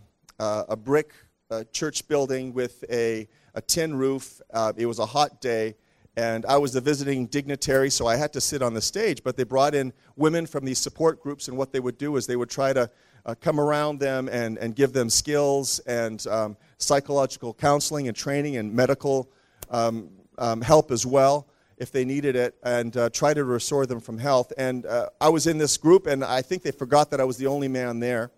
a 0.68 0.76
brick 0.76 1.12
uh, 1.50 1.64
church 1.72 2.08
building 2.08 2.54
with 2.54 2.84
a, 2.90 3.28
a 3.54 3.62
tin 3.62 3.96
roof. 3.96 4.42
Uh, 4.54 4.74
it 4.76 4.86
was 4.86 5.00
a 5.00 5.06
hot 5.06 5.42
day 5.42 5.76
and 6.16 6.46
I 6.46 6.58
was 6.58 6.74
the 6.74 6.82
visiting 6.82 7.26
dignitary, 7.26 7.90
so 7.90 8.06
I 8.06 8.16
had 8.16 8.34
to 8.34 8.42
sit 8.42 8.62
on 8.62 8.74
the 8.74 8.82
stage. 8.82 9.24
But 9.24 9.36
they 9.36 9.44
brought 9.44 9.74
in 9.74 9.94
women 10.16 10.46
from 10.46 10.64
these 10.66 10.78
support 10.78 11.22
groups, 11.22 11.48
and 11.48 11.58
what 11.58 11.72
they 11.72 11.80
would 11.80 11.98
do 11.98 12.16
is 12.18 12.28
they 12.28 12.36
would 12.36 12.50
try 12.50 12.72
to 12.74 12.90
uh, 13.26 13.36
come 13.40 13.60
around 13.60 14.00
them 14.00 14.30
and, 14.30 14.58
and 14.58 14.76
give 14.76 14.94
them 14.94 15.10
skills 15.10 15.80
and 15.80 16.26
um, 16.28 16.58
psychological 16.78 17.54
counseling 17.54 18.08
and 18.08 18.16
training 18.16 18.58
and 18.58 18.74
medical 18.74 19.32
um, 19.72 20.10
um, 20.38 20.62
help 20.62 20.92
as 20.92 21.06
well 21.06 21.48
if 21.78 21.92
they 21.92 22.06
needed 22.06 22.36
it, 22.36 22.56
and 22.64 22.96
uh, 22.96 23.10
try 23.10 23.34
to 23.34 23.44
restore 23.44 23.88
them 23.88 24.00
from 24.00 24.20
health. 24.20 24.54
And 24.58 24.86
uh, 24.86 25.10
I 25.20 25.30
was 25.30 25.48
in 25.48 25.58
this 25.58 25.78
group, 25.78 26.06
and 26.06 26.24
I 26.24 26.44
think 26.44 26.62
they 26.62 26.72
forgot 26.72 27.10
that 27.10 27.20
I 27.20 27.24
was 27.24 27.38
the 27.38 27.48
only 27.48 27.68
man 27.68 28.00
there. 28.00 28.32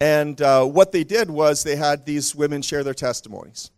And 0.00 0.40
uh, 0.40 0.64
what 0.64 0.92
they 0.92 1.04
did 1.04 1.30
was 1.30 1.62
they 1.62 1.76
had 1.76 2.04
these 2.04 2.34
women 2.34 2.62
share 2.62 2.84
their 2.84 2.94
testimonies. 2.94 3.70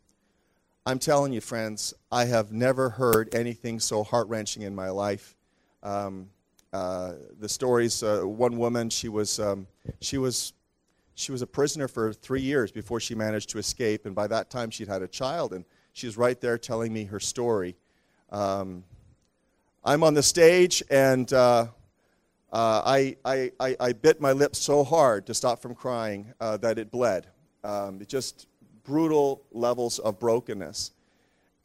I'm 0.85 0.99
telling 0.99 1.33
you, 1.33 1.41
friends, 1.41 1.95
I 2.13 2.27
have 2.27 2.53
never 2.53 2.91
heard 2.91 3.35
anything 3.35 3.81
so 3.81 4.05
heart 4.05 4.29
wrenching 4.29 4.63
in 4.63 4.75
my 4.75 4.91
life. 4.91 5.35
Um, 5.83 6.29
uh, 6.73 7.15
the 7.41 7.49
stories. 7.49 8.03
Uh, 8.03 8.21
one 8.21 8.57
woman, 8.57 8.91
she 8.91 9.09
was 9.09 9.41
um, 9.41 9.67
she 10.01 10.19
was 10.19 10.53
she 11.15 11.33
was 11.33 11.43
a 11.43 11.47
prisoner 11.47 11.89
for 11.89 12.13
three 12.13 12.43
years 12.43 12.71
before 12.71 13.01
she 13.01 13.15
managed 13.15 13.49
to 13.51 13.59
escape, 13.59 14.07
and 14.07 14.15
by 14.15 14.27
that 14.27 14.51
time 14.51 14.71
she'd 14.71 14.89
had 14.89 15.03
a 15.03 15.09
child, 15.09 15.53
and 15.53 15.65
she 15.93 16.07
was 16.07 16.17
right 16.17 16.41
there 16.41 16.59
telling 16.59 16.93
me 16.93 17.05
her 17.05 17.19
story. 17.19 17.75
Um, 18.31 18.85
I'm 19.85 20.03
on 20.03 20.15
the 20.15 20.23
stage, 20.23 20.83
and 20.91 21.33
uh, 21.33 21.69
uh, 22.53 22.83
I, 22.85 23.17
I, 23.25 23.51
I, 23.59 23.77
I, 23.81 23.93
bit 23.93 24.21
my 24.21 24.33
lips 24.33 24.59
so 24.59 24.85
hard 24.85 25.27
to 25.27 25.35
stop 25.35 25.61
from 25.61 25.75
crying 25.75 26.33
uh, 26.41 26.57
that 26.59 26.79
it 26.79 26.91
bled. 26.91 27.27
Um, 27.65 28.01
it 28.01 28.09
just 28.09 28.47
brutal 28.85 29.43
levels 29.51 29.99
of 29.99 30.21
brokenness. 30.21 30.93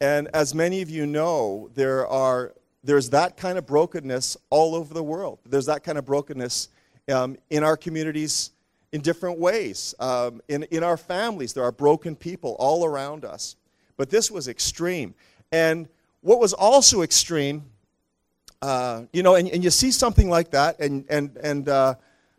And 0.00 0.28
as 0.34 0.54
many 0.54 0.82
of 0.82 0.90
you 0.90 1.06
know, 1.06 1.70
there 1.74 2.06
are 2.08 2.52
there's 2.84 3.10
that 3.10 3.36
kind 3.36 3.58
of 3.58 3.66
brokenness 3.66 4.36
all 4.50 4.74
over 4.74 4.92
the 4.92 5.02
world. 5.02 5.38
There's 5.46 5.66
that 5.66 5.84
kind 5.84 5.98
of 5.98 6.04
brokenness 6.04 6.68
um, 7.12 7.36
in 7.50 7.62
our 7.62 7.76
communities 7.76 8.50
in 8.90 9.00
different 9.00 9.38
ways. 9.38 9.94
Um, 10.00 10.40
in, 10.48 10.64
in 10.64 10.82
our 10.82 10.96
families, 10.96 11.52
there 11.52 11.64
are 11.64 11.72
broken 11.72 12.16
people 12.16 12.56
all 12.58 12.84
around 12.84 13.24
us. 13.24 13.56
But 13.96 14.10
this 14.10 14.30
was 14.30 14.48
extreme. 14.48 15.14
And 15.52 15.88
what 16.20 16.40
was 16.40 16.52
also 16.52 17.02
extreme, 17.02 17.64
uh, 18.62 19.02
you 19.12 19.22
know, 19.22 19.34
and, 19.34 19.48
and 19.48 19.62
you 19.62 19.70
see 19.70 19.90
something 19.90 20.30
like 20.30 20.50
that, 20.52 20.80
and, 20.80 21.04
and, 21.10 21.36
and 21.42 21.68
uh, 21.68 21.94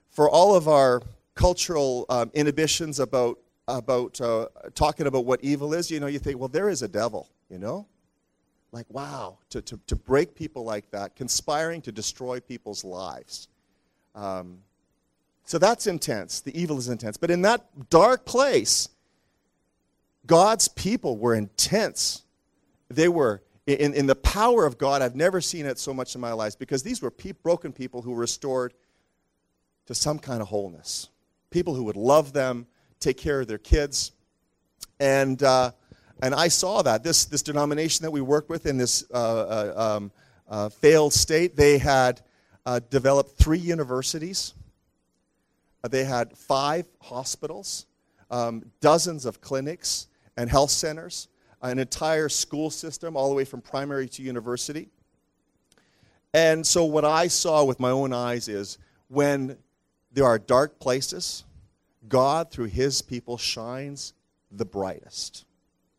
for 0.10 0.30
all 0.30 0.56
of 0.56 0.68
our 0.68 1.02
cultural 1.36 2.06
um, 2.10 2.32
inhibitions 2.34 3.00
about, 3.00 3.38
about 3.68 4.20
uh, 4.20 4.48
talking 4.74 5.06
about 5.06 5.26
what 5.26 5.40
evil 5.44 5.74
is, 5.74 5.92
you 5.92 6.00
know, 6.00 6.08
you 6.08 6.20
think, 6.20 6.40
well, 6.40 6.50
there 6.50 6.70
is 6.70 6.82
a 6.82 6.88
devil, 6.88 7.30
you 7.50 7.60
know? 7.60 7.86
like, 8.74 8.88
wow, 8.90 9.38
to, 9.52 9.62
to, 9.62 9.80
to 9.86 9.96
break 9.96 10.34
people 10.36 10.64
like 10.66 10.90
that, 10.90 11.16
conspiring 11.16 11.80
to 11.84 11.92
destroy 11.92 12.40
people's 12.40 12.84
lives. 12.84 13.48
Um, 14.16 14.58
so 15.46 15.60
that's 15.60 15.86
intense. 15.86 16.42
The 16.42 16.60
evil 16.60 16.80
is 16.80 16.90
intense. 16.90 17.16
But 17.16 17.30
in 17.30 17.44
that 17.44 17.90
dark 17.92 18.26
place, 18.26 18.90
God's 20.26 20.68
people 20.68 21.18
were 21.18 21.36
intense. 21.36 22.24
They 22.90 23.08
were 23.08 23.44
in, 23.66 23.94
in 23.94 24.06
the 24.06 24.16
power 24.16 24.66
of 24.66 24.78
God. 24.78 25.02
I've 25.02 25.16
never 25.16 25.42
seen 25.42 25.66
it 25.66 25.80
so 25.80 25.94
much 25.94 26.16
in 26.16 26.22
my 26.22 26.34
life 26.34 26.58
because 26.58 26.84
these 26.84 27.02
were 27.02 27.12
pe- 27.12 27.32
broken 27.32 27.72
people 27.72 28.02
who 28.02 28.12
were 28.12 28.20
restored 28.20 28.74
to 29.86 29.96
some 29.96 30.20
kind 30.20 30.42
of 30.42 30.48
wholeness. 30.48 31.10
People 31.50 31.74
who 31.76 31.84
would 31.84 31.98
love 31.98 32.34
them, 32.34 32.68
take 33.00 33.18
care 33.18 33.42
of 33.42 33.48
their 33.48 33.58
kids. 33.58 34.12
And 35.00 35.42
uh, 35.44 35.72
and 36.24 36.34
I 36.34 36.48
saw 36.48 36.82
that. 36.84 37.04
This, 37.04 37.26
this 37.26 37.42
denomination 37.42 38.04
that 38.04 38.12
we 38.12 38.22
worked 38.22 38.50
with 38.50 38.66
in 38.66 38.78
this 38.78 39.04
uh, 39.14 39.18
uh, 39.18 39.96
um, 39.98 40.12
uh, 40.48 40.70
failed 40.70 41.12
state, 41.12 41.58
they 41.58 41.78
had 41.78 42.22
uh, 42.66 42.80
developed 42.90 43.38
three 43.38 43.60
universities, 43.60 44.54
they 45.90 46.06
had 46.06 46.38
five 46.38 46.86
hospitals, 47.02 47.88
um, 48.32 48.64
dozens 48.80 49.26
of 49.26 49.42
clinics 49.42 50.08
and 50.38 50.50
health 50.50 50.72
centers, 50.72 51.28
Uh, 51.64 51.68
an 51.68 51.80
entire 51.80 52.30
school 52.30 52.70
system, 52.70 53.16
all 53.16 53.30
the 53.30 53.36
way 53.36 53.46
from 53.46 53.62
primary 53.62 54.08
to 54.10 54.22
university. 54.22 54.90
And 56.34 56.66
so, 56.66 56.84
what 56.84 57.06
I 57.06 57.28
saw 57.28 57.64
with 57.64 57.80
my 57.80 57.92
own 57.92 58.12
eyes 58.12 58.48
is 58.48 58.78
when 59.08 59.58
there 60.12 60.26
are 60.26 60.38
dark 60.38 60.80
places, 60.80 61.44
God, 62.10 62.52
through 62.52 62.66
his 62.66 63.02
people, 63.02 63.38
shines 63.38 64.14
the 64.52 64.66
brightest 64.66 65.46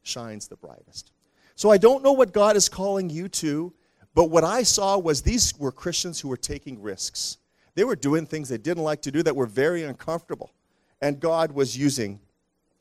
shines 0.04 0.46
the 0.46 0.56
brightest. 0.56 1.10
So 1.56 1.70
I 1.70 1.78
don't 1.78 2.02
know 2.02 2.12
what 2.12 2.32
God 2.32 2.56
is 2.56 2.68
calling 2.68 3.10
you 3.10 3.28
to, 3.28 3.72
but 4.14 4.30
what 4.30 4.44
I 4.44 4.62
saw 4.62 4.96
was 4.98 5.22
these 5.22 5.58
were 5.58 5.72
Christians 5.72 6.20
who 6.20 6.28
were 6.28 6.36
taking 6.36 6.80
risks. 6.80 7.38
They 7.74 7.84
were 7.84 7.96
doing 7.96 8.26
things 8.26 8.48
they 8.48 8.58
didn't 8.58 8.84
like 8.84 9.02
to 9.02 9.10
do 9.10 9.22
that 9.24 9.34
were 9.34 9.46
very 9.46 9.82
uncomfortable. 9.82 10.52
And 11.00 11.18
God 11.18 11.52
was 11.52 11.76
using 11.76 12.20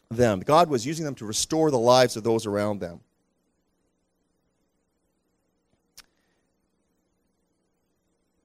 them. 0.09 0.41
God 0.41 0.69
was 0.69 0.85
using 0.85 1.05
them 1.05 1.15
to 1.15 1.25
restore 1.25 1.71
the 1.71 1.79
lives 1.79 2.15
of 2.15 2.23
those 2.23 2.45
around 2.45 2.79
them. 2.79 2.99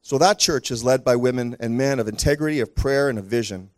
So 0.03 0.17
that 0.17 0.39
church 0.39 0.71
is 0.71 0.83
led 0.83 1.05
by 1.05 1.17
women 1.17 1.57
and 1.61 1.77
men 1.77 1.99
of 1.99 2.09
integrity, 2.09 2.61
of 2.61 2.75
prayer, 2.75 3.11
and 3.11 3.19
of 3.19 3.27
vision. 3.27 3.69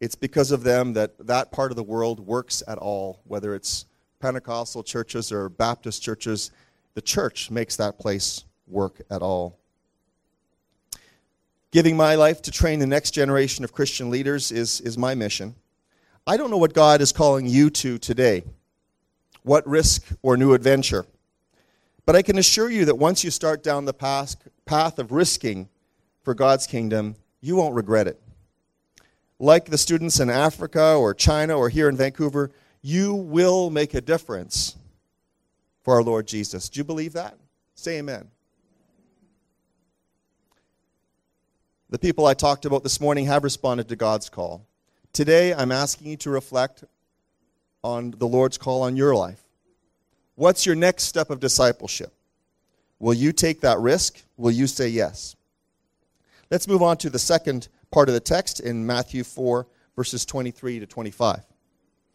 It's 0.00 0.16
because 0.16 0.50
of 0.50 0.64
them 0.64 0.94
that 0.94 1.26
that 1.28 1.52
part 1.52 1.70
of 1.70 1.76
the 1.76 1.84
world 1.84 2.18
works 2.18 2.64
at 2.66 2.78
all, 2.78 3.20
whether 3.24 3.54
it's 3.54 3.86
Pentecostal 4.18 4.82
churches 4.82 5.30
or 5.30 5.48
Baptist 5.48 6.02
churches, 6.02 6.50
the 6.94 7.00
church 7.00 7.50
makes 7.50 7.76
that 7.76 8.00
place 8.00 8.44
work 8.66 9.02
at 9.08 9.22
all. 9.22 9.56
Giving 11.70 11.96
my 11.96 12.16
life 12.16 12.42
to 12.42 12.50
train 12.50 12.80
the 12.80 12.86
next 12.86 13.12
generation 13.12 13.64
of 13.64 13.72
Christian 13.72 14.10
leaders 14.10 14.50
is, 14.50 14.80
is 14.80 14.98
my 14.98 15.14
mission. 15.14 15.54
I 16.26 16.36
don't 16.36 16.50
know 16.50 16.58
what 16.58 16.72
God 16.72 17.00
is 17.00 17.10
calling 17.10 17.46
you 17.46 17.68
to 17.70 17.98
today, 17.98 18.44
what 19.42 19.66
risk 19.66 20.06
or 20.22 20.36
new 20.36 20.54
adventure. 20.54 21.04
But 22.06 22.14
I 22.14 22.22
can 22.22 22.38
assure 22.38 22.70
you 22.70 22.84
that 22.84 22.96
once 22.96 23.24
you 23.24 23.30
start 23.30 23.62
down 23.62 23.84
the 23.84 23.94
path, 23.94 24.36
path 24.64 24.98
of 24.98 25.10
risking 25.10 25.68
for 26.22 26.34
God's 26.34 26.66
kingdom, 26.66 27.16
you 27.40 27.56
won't 27.56 27.74
regret 27.74 28.06
it. 28.06 28.20
Like 29.40 29.66
the 29.66 29.78
students 29.78 30.20
in 30.20 30.30
Africa 30.30 30.94
or 30.94 31.14
China 31.14 31.56
or 31.56 31.68
here 31.68 31.88
in 31.88 31.96
Vancouver, 31.96 32.52
you 32.82 33.14
will 33.14 33.70
make 33.70 33.94
a 33.94 34.00
difference 34.00 34.76
for 35.82 35.94
our 35.94 36.02
Lord 36.02 36.28
Jesus. 36.28 36.68
Do 36.68 36.78
you 36.78 36.84
believe 36.84 37.14
that? 37.14 37.36
Say 37.74 37.98
amen. 37.98 38.28
The 41.90 41.98
people 41.98 42.26
I 42.26 42.34
talked 42.34 42.64
about 42.64 42.84
this 42.84 43.00
morning 43.00 43.26
have 43.26 43.42
responded 43.42 43.88
to 43.88 43.96
God's 43.96 44.28
call. 44.28 44.64
Today, 45.12 45.52
I'm 45.52 45.72
asking 45.72 46.08
you 46.08 46.16
to 46.18 46.30
reflect 46.30 46.84
on 47.84 48.12
the 48.12 48.26
Lord's 48.26 48.56
call 48.56 48.82
on 48.82 48.96
your 48.96 49.14
life. 49.14 49.42
What's 50.36 50.64
your 50.64 50.74
next 50.74 51.04
step 51.04 51.28
of 51.28 51.38
discipleship? 51.38 52.14
Will 52.98 53.12
you 53.12 53.32
take 53.32 53.60
that 53.60 53.78
risk? 53.78 54.22
Will 54.38 54.52
you 54.52 54.66
say 54.66 54.88
yes? 54.88 55.36
Let's 56.50 56.66
move 56.66 56.82
on 56.82 56.96
to 56.98 57.10
the 57.10 57.18
second 57.18 57.68
part 57.90 58.08
of 58.08 58.14
the 58.14 58.20
text 58.20 58.60
in 58.60 58.86
Matthew 58.86 59.22
4, 59.22 59.66
verses 59.96 60.24
23 60.24 60.80
to 60.80 60.86
25. 60.86 61.40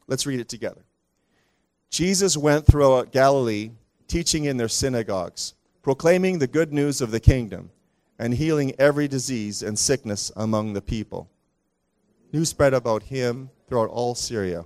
Let's 0.07 0.25
read 0.25 0.39
it 0.39 0.49
together. 0.49 0.81
Jesus 1.91 2.36
went 2.36 2.65
throughout 2.65 3.12
Galilee, 3.12 3.71
teaching 4.07 4.45
in 4.45 4.57
their 4.57 4.67
synagogues, 4.67 5.53
proclaiming 5.83 6.39
the 6.39 6.47
good 6.47 6.73
news 6.73 7.01
of 7.01 7.12
the 7.12 7.19
kingdom, 7.19 7.69
and 8.17 8.33
healing 8.33 8.73
every 8.79 9.07
disease 9.07 9.62
and 9.62 9.77
sickness 9.77 10.31
among 10.36 10.73
the 10.73 10.81
people. 10.81 11.29
News 12.33 12.49
spread 12.49 12.73
about 12.73 13.03
him 13.03 13.49
throughout 13.67 13.89
all 13.89 14.13
Syria, 14.13 14.65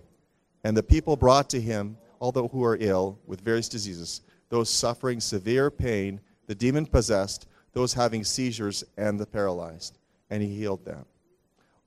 and 0.63 0.76
the 0.76 0.84
people 0.84 1.15
brought 1.15 1.50
to 1.52 1.62
him 1.62 1.97
all 2.19 2.32
those 2.32 2.50
who 2.52 2.63
are 2.63 2.78
ill 2.80 3.19
with 3.28 3.41
various 3.41 3.69
diseases, 3.69 4.21
those 4.50 4.69
suffering 4.69 5.19
severe 5.19 5.69
pain, 5.69 6.19
the 6.47 6.56
demon 6.56 6.86
possessed, 6.86 7.47
those 7.74 7.93
having 7.93 8.24
seizures, 8.24 8.84
and 8.97 9.19
the 9.19 9.26
paralyzed, 9.26 10.00
and 10.30 10.41
he 10.41 10.50
healed 10.50 10.84
them. 10.86 11.06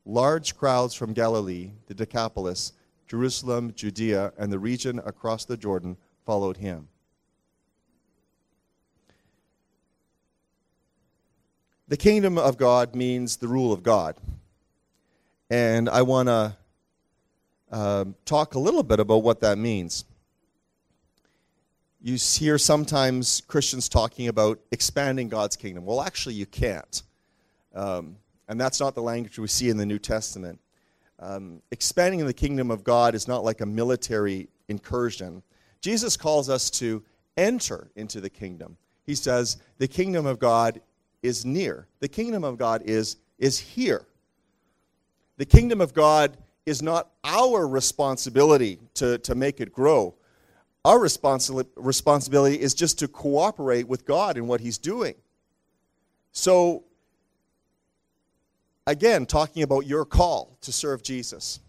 Large 0.07 0.57
crowds 0.57 0.95
from 0.95 1.13
Galilee, 1.13 1.73
the 1.87 1.95
Decapolis, 1.95 2.73
Jerusalem, 3.07 3.73
Judea, 3.75 4.33
and 4.39 4.53
the 4.53 4.59
region 4.59 5.01
across 5.01 5.45
the 5.45 5.57
Jordan 5.57 5.97
followed 6.25 6.57
him. 6.57 6.89
The 11.89 11.97
kingdom 11.97 12.39
of 12.39 12.57
God 12.57 12.95
means 12.95 13.37
the 13.37 13.49
rule 13.49 13.73
of 13.73 13.83
God. 13.83 14.17
And 15.51 15.89
I 15.89 16.03
want 16.03 16.29
to 16.29 16.57
uh, 17.71 18.05
talk 18.25 18.55
a 18.55 18.59
little 18.59 18.83
bit 18.83 19.01
about 19.01 19.23
what 19.23 19.41
that 19.41 19.59
means. 19.59 20.05
You 22.01 22.17
hear 22.17 22.59
sometimes 22.59 23.43
Christians 23.47 23.89
talking 23.89 24.29
about 24.29 24.61
expanding 24.71 25.29
God's 25.29 25.57
kingdom. 25.57 25.85
Well, 25.85 26.03
actually, 26.03 26.35
you 26.35 26.47
can't. 26.47 27.03
Um, 27.75 28.17
and 28.49 28.61
that's 28.61 28.81
not 28.81 28.95
the 28.95 29.03
language 29.03 29.39
we 29.39 29.49
see 29.49 29.71
in 29.71 29.77
the 29.77 29.87
New 29.87 29.99
Testament. 29.99 30.61
Um, 31.19 31.63
expanding 31.71 32.25
the 32.27 32.35
kingdom 32.35 32.71
of 32.71 32.85
God 32.85 33.15
is 33.15 33.27
not 33.27 33.45
like 33.45 33.61
a 33.61 33.67
military 33.67 34.49
incursion. 34.69 35.43
Jesus 35.81 36.17
calls 36.17 36.51
us 36.51 36.71
to 36.71 37.03
enter 37.37 37.91
into 37.97 38.21
the 38.21 38.31
kingdom. 38.31 38.77
He 39.05 39.15
says, 39.15 39.59
The 39.79 39.89
kingdom 39.89 40.27
of 40.27 40.39
God 40.39 40.81
is 41.23 41.45
near. 41.45 41.87
The 42.01 42.09
kingdom 42.09 42.45
of 42.45 42.59
God 42.59 42.83
is, 42.85 43.17
is 43.39 43.59
here. 43.59 44.07
The 45.37 45.47
kingdom 45.47 45.81
of 45.81 45.95
God 45.95 46.37
is 46.65 46.83
not 46.83 47.11
our 47.25 47.67
responsibility 47.67 48.79
to, 48.95 49.19
to 49.19 49.35
make 49.35 49.61
it 49.61 49.73
grow. 49.73 50.15
Our 50.85 50.99
responsi- 50.99 51.67
responsibility 51.77 52.61
is 52.61 52.75
just 52.75 52.99
to 53.01 53.09
cooperate 53.09 53.89
with 53.89 54.05
God 54.05 54.37
in 54.37 54.47
what 54.47 54.61
He's 54.61 54.79
doing. 54.79 55.15
So 56.33 56.85
again, 58.87 59.27
talking 59.27 59.63
about 59.63 59.87
your 59.87 60.05
call 60.05 60.57
to 60.63 60.73
serve 60.73 61.03
Jesus. 61.03 61.61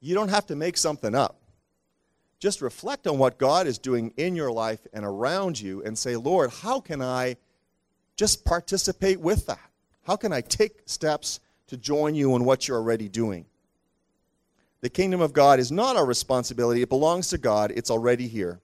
You 0.00 0.14
don't 0.14 0.28
have 0.28 0.46
to 0.46 0.56
make 0.56 0.76
something 0.76 1.14
up. 1.14 1.36
just 2.40 2.62
reflect 2.62 3.06
on 3.06 3.18
what 3.18 3.38
God 3.38 3.66
is 3.66 3.78
doing 3.78 4.14
in 4.16 4.34
your 4.34 4.50
life 4.50 4.80
and 4.94 5.04
around 5.04 5.60
you 5.60 5.82
and 5.84 5.96
say, 5.96 6.16
Lord, 6.16 6.50
how 6.50 6.80
can 6.80 7.02
I 7.02 7.36
just 8.16 8.44
participate 8.44 9.20
with 9.20 9.46
that? 9.46 9.70
How 10.04 10.16
can 10.16 10.32
I 10.32 10.40
take 10.40 10.80
steps 10.86 11.40
to 11.70 11.76
join 11.76 12.14
you 12.14 12.36
in 12.36 12.44
what 12.44 12.68
you're 12.68 12.76
already 12.76 13.08
doing? 13.08 13.46
The 14.80 14.90
kingdom 14.90 15.20
of 15.20 15.32
God 15.32 15.58
is 15.60 15.70
not 15.70 15.96
our 15.96 16.06
responsibility, 16.06 16.82
it 16.82 16.88
belongs 16.88 17.28
to 17.28 17.38
God, 17.38 17.72
it's 17.74 17.90
already 17.90 18.28
here. 18.28 18.60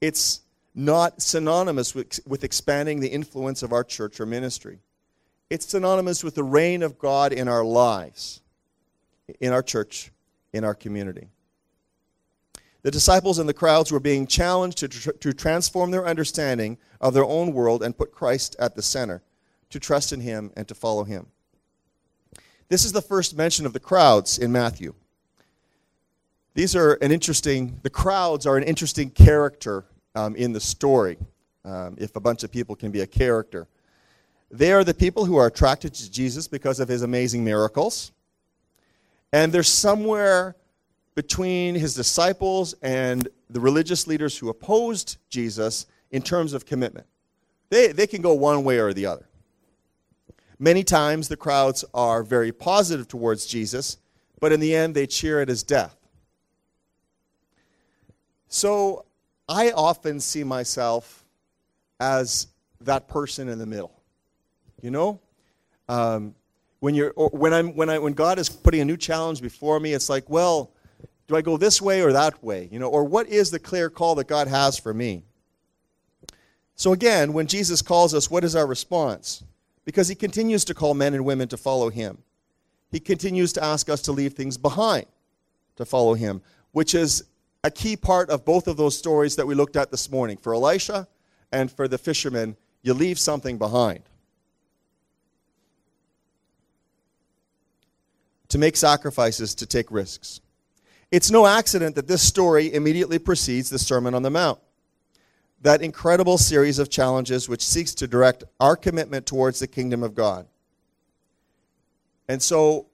It's 0.00 0.40
not 0.74 1.22
synonymous 1.22 1.94
with, 1.94 2.20
with 2.26 2.42
expanding 2.42 3.00
the 3.00 3.08
influence 3.08 3.62
of 3.62 3.72
our 3.72 3.84
church 3.84 4.18
or 4.20 4.26
ministry. 4.26 4.80
It's 5.50 5.66
synonymous 5.66 6.24
with 6.24 6.34
the 6.34 6.42
reign 6.42 6.82
of 6.82 6.98
God 6.98 7.32
in 7.32 7.48
our 7.48 7.64
lives, 7.64 8.40
in 9.40 9.52
our 9.52 9.62
church, 9.62 10.10
in 10.52 10.64
our 10.64 10.74
community. 10.74 11.28
The 12.82 12.90
disciples 12.90 13.38
and 13.38 13.48
the 13.48 13.54
crowds 13.54 13.92
were 13.92 14.00
being 14.00 14.26
challenged 14.26 14.78
to, 14.78 14.88
tr- 14.88 15.10
to 15.10 15.32
transform 15.32 15.90
their 15.90 16.06
understanding 16.06 16.78
of 17.00 17.14
their 17.14 17.24
own 17.24 17.52
world 17.52 17.82
and 17.82 17.96
put 17.96 18.12
Christ 18.12 18.56
at 18.58 18.74
the 18.74 18.82
center, 18.82 19.22
to 19.70 19.80
trust 19.80 20.12
in 20.12 20.20
Him 20.20 20.52
and 20.56 20.66
to 20.68 20.74
follow 20.74 21.04
Him. 21.04 21.26
This 22.68 22.84
is 22.84 22.92
the 22.92 23.02
first 23.02 23.36
mention 23.36 23.66
of 23.66 23.72
the 23.72 23.80
crowds 23.80 24.38
in 24.38 24.50
Matthew. 24.50 24.94
These 26.54 26.76
are 26.76 26.94
an 26.94 27.10
interesting, 27.10 27.78
the 27.82 27.90
crowds 27.90 28.46
are 28.46 28.56
an 28.56 28.62
interesting 28.62 29.10
character 29.10 29.84
um, 30.14 30.36
in 30.36 30.52
the 30.52 30.60
story, 30.60 31.18
um, 31.64 31.96
if 31.98 32.14
a 32.16 32.20
bunch 32.20 32.44
of 32.44 32.52
people 32.52 32.76
can 32.76 32.90
be 32.90 33.00
a 33.00 33.06
character. 33.06 33.66
They 34.50 34.72
are 34.72 34.84
the 34.84 34.94
people 34.94 35.24
who 35.24 35.36
are 35.36 35.46
attracted 35.46 35.94
to 35.94 36.10
Jesus 36.10 36.46
because 36.46 36.78
of 36.78 36.88
his 36.88 37.02
amazing 37.02 37.44
miracles. 37.44 38.12
And 39.32 39.52
they're 39.52 39.64
somewhere 39.64 40.54
between 41.16 41.74
his 41.74 41.94
disciples 41.94 42.74
and 42.82 43.28
the 43.50 43.60
religious 43.60 44.06
leaders 44.06 44.38
who 44.38 44.48
opposed 44.48 45.18
Jesus 45.28 45.86
in 46.12 46.22
terms 46.22 46.52
of 46.52 46.66
commitment. 46.66 47.06
They, 47.68 47.88
they 47.88 48.06
can 48.06 48.22
go 48.22 48.34
one 48.34 48.62
way 48.62 48.78
or 48.78 48.92
the 48.92 49.06
other. 49.06 49.26
Many 50.58 50.84
times 50.84 51.28
the 51.28 51.36
crowds 51.36 51.84
are 51.92 52.22
very 52.22 52.52
positive 52.52 53.08
towards 53.08 53.46
Jesus, 53.46 53.98
but 54.40 54.52
in 54.52 54.60
the 54.60 54.74
end 54.74 54.94
they 54.94 55.06
cheer 55.06 55.40
at 55.40 55.48
his 55.48 55.62
death. 55.62 55.96
So 58.48 59.04
I 59.48 59.72
often 59.72 60.20
see 60.20 60.44
myself 60.44 61.24
as 61.98 62.46
that 62.82 63.08
person 63.08 63.48
in 63.48 63.58
the 63.58 63.66
middle. 63.66 64.00
You 64.80 64.90
know? 64.90 65.20
Um, 65.88 66.34
when, 66.80 66.94
you're, 66.94 67.12
when, 67.16 67.52
I'm, 67.52 67.74
when, 67.74 67.90
I, 67.90 67.98
when 67.98 68.12
God 68.12 68.38
is 68.38 68.48
putting 68.48 68.80
a 68.80 68.84
new 68.84 68.96
challenge 68.96 69.42
before 69.42 69.80
me, 69.80 69.92
it's 69.92 70.08
like, 70.08 70.28
well, 70.30 70.70
do 71.26 71.36
I 71.36 71.42
go 71.42 71.56
this 71.56 71.80
way 71.80 72.02
or 72.02 72.12
that 72.12 72.44
way? 72.44 72.68
You 72.70 72.78
know, 72.78 72.88
or 72.88 73.04
what 73.04 73.28
is 73.28 73.50
the 73.50 73.58
clear 73.58 73.90
call 73.90 74.14
that 74.16 74.28
God 74.28 74.48
has 74.48 74.78
for 74.78 74.92
me? 74.92 75.22
So 76.74 76.92
again, 76.92 77.32
when 77.32 77.46
Jesus 77.46 77.82
calls 77.82 78.14
us, 78.14 78.30
what 78.30 78.44
is 78.44 78.54
our 78.54 78.66
response? 78.66 79.42
Because 79.84 80.08
he 80.08 80.14
continues 80.14 80.64
to 80.66 80.74
call 80.74 80.94
men 80.94 81.14
and 81.14 81.24
women 81.24 81.48
to 81.48 81.56
follow 81.56 81.90
him. 81.90 82.18
He 82.90 83.00
continues 83.00 83.52
to 83.54 83.64
ask 83.64 83.88
us 83.88 84.00
to 84.02 84.12
leave 84.12 84.34
things 84.34 84.56
behind 84.56 85.06
to 85.76 85.84
follow 85.84 86.14
him, 86.14 86.40
which 86.72 86.94
is 86.94 87.24
a 87.64 87.70
key 87.70 87.96
part 87.96 88.30
of 88.30 88.44
both 88.44 88.68
of 88.68 88.76
those 88.76 88.96
stories 88.96 89.36
that 89.36 89.46
we 89.46 89.54
looked 89.54 89.76
at 89.76 89.90
this 89.90 90.10
morning. 90.10 90.36
For 90.36 90.54
Elisha 90.54 91.08
and 91.50 91.70
for 91.70 91.88
the 91.88 91.98
fisherman, 91.98 92.56
you 92.82 92.94
leave 92.94 93.18
something 93.18 93.58
behind. 93.58 94.02
To 98.48 98.58
make 98.58 98.76
sacrifices, 98.76 99.54
to 99.56 99.66
take 99.66 99.90
risks. 99.90 100.40
It's 101.10 101.30
no 101.30 101.46
accident 101.46 101.96
that 101.96 102.06
this 102.06 102.22
story 102.22 102.72
immediately 102.72 103.18
precedes 103.18 103.70
the 103.70 103.78
Sermon 103.78 104.14
on 104.14 104.22
the 104.22 104.30
Mount. 104.30 104.58
That 105.64 105.80
incredible 105.80 106.36
series 106.36 106.78
of 106.78 106.90
challenges 106.90 107.48
which 107.48 107.64
seeks 107.64 107.94
to 107.94 108.06
direct 108.06 108.44
our 108.60 108.76
commitment 108.76 109.24
towards 109.24 109.60
the 109.60 109.66
kingdom 109.66 110.02
of 110.02 110.14
God. 110.14 110.46
And 112.28 112.42
so 112.42 112.86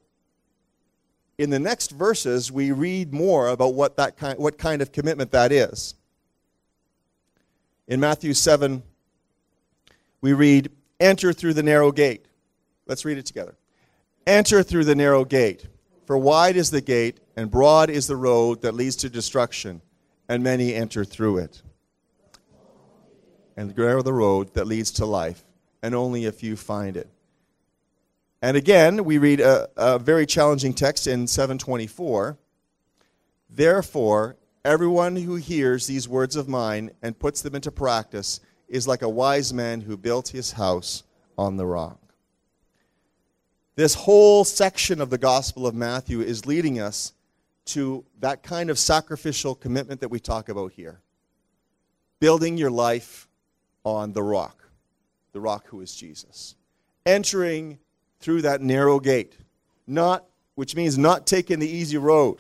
in 1.37 1.51
the 1.51 1.59
next 1.59 1.91
verses, 1.91 2.53
we 2.53 2.71
read 2.71 3.13
more 3.13 3.49
about 3.49 3.75
what, 3.75 3.97
that 3.97 4.17
kind, 4.17 4.39
what 4.39 4.57
kind 4.57 4.81
of 4.83 4.93
commitment 4.93 5.33
that 5.33 5.51
is. 5.51 5.97
In 7.89 7.99
Matthew 7.99 8.35
7, 8.35 8.85
we 10.21 10.33
read, 10.33 10.71
Enter 11.01 11.33
through 11.33 11.55
the 11.55 11.65
narrow 11.65 11.91
gate. 11.91 12.27
Let's 12.87 13.05
read 13.05 13.19
it 13.19 13.27
together. 13.27 13.57
Enter 14.29 14.63
through 14.63 14.85
the 14.85 14.95
narrow 14.95 15.25
gate, 15.25 15.67
for 16.07 16.17
wide 16.17 16.55
is 16.55 16.71
the 16.71 16.81
gate, 16.81 17.19
and 17.35 17.51
broad 17.51 17.91
is 17.91 18.07
the 18.07 18.17
road 18.17 18.63
that 18.63 18.75
leads 18.75 18.95
to 18.97 19.11
destruction, 19.11 19.83
and 20.29 20.45
many 20.45 20.73
enter 20.73 21.05
through 21.05 21.39
it. 21.39 21.63
And 23.61 23.77
narrow 23.77 24.01
the 24.01 24.15
road 24.15 24.55
that 24.55 24.67
leads 24.67 24.91
to 24.93 25.05
life, 25.05 25.45
and 25.83 25.95
only 25.95 26.25
a 26.25 26.33
few 26.33 26.57
find 26.57 26.97
it. 26.97 27.11
And 28.41 28.57
again, 28.57 29.05
we 29.05 29.19
read 29.19 29.39
a, 29.41 29.69
a 29.77 29.99
very 29.99 30.25
challenging 30.25 30.73
text 30.73 31.07
in 31.07 31.27
724. 31.27 32.39
Therefore, 33.51 34.37
everyone 34.65 35.15
who 35.15 35.35
hears 35.35 35.87
these 35.87 36.09
words 36.09 36.37
of 36.37 36.49
mine 36.49 36.93
and 37.03 37.19
puts 37.19 37.43
them 37.43 37.55
into 37.55 37.71
practice 37.71 38.41
is 38.67 38.89
like 38.89 39.03
a 39.03 39.11
wise 39.11 39.53
man 39.53 39.83
who 39.83 39.99
built 39.99 40.29
his 40.29 40.53
house 40.53 41.03
on 41.37 41.59
the 41.59 41.67
rock. 41.67 42.01
This 43.77 43.93
whole 43.93 44.45
section 44.45 45.03
of 45.03 45.11
the 45.11 45.19
Gospel 45.19 45.67
of 45.67 45.75
Matthew 45.75 46.23
is 46.23 46.47
leading 46.47 46.81
us 46.81 47.13
to 47.67 48.07
that 48.21 48.43
kind 48.43 48.71
of 48.71 48.79
sacrificial 48.79 49.55
commitment 49.55 50.01
that 50.01 50.09
we 50.09 50.19
talk 50.19 50.49
about 50.49 50.73
here. 50.73 51.03
Building 52.21 52.57
your 52.57 52.71
life 52.71 53.27
on 53.85 54.13
the 54.13 54.23
rock, 54.23 54.69
the 55.33 55.41
rock 55.41 55.67
who 55.69 55.81
is 55.81 55.95
Jesus. 55.95 56.57
Entering 57.07 57.79
through 58.21 58.43
that 58.43 58.61
narrow 58.61 59.01
gate, 59.01 59.37
not 59.87 60.25
which 60.55 60.77
means 60.77 60.99
not 60.99 61.27
taking 61.27 61.59
the 61.59 61.69
easy 61.69 61.97
road. 61.97 62.39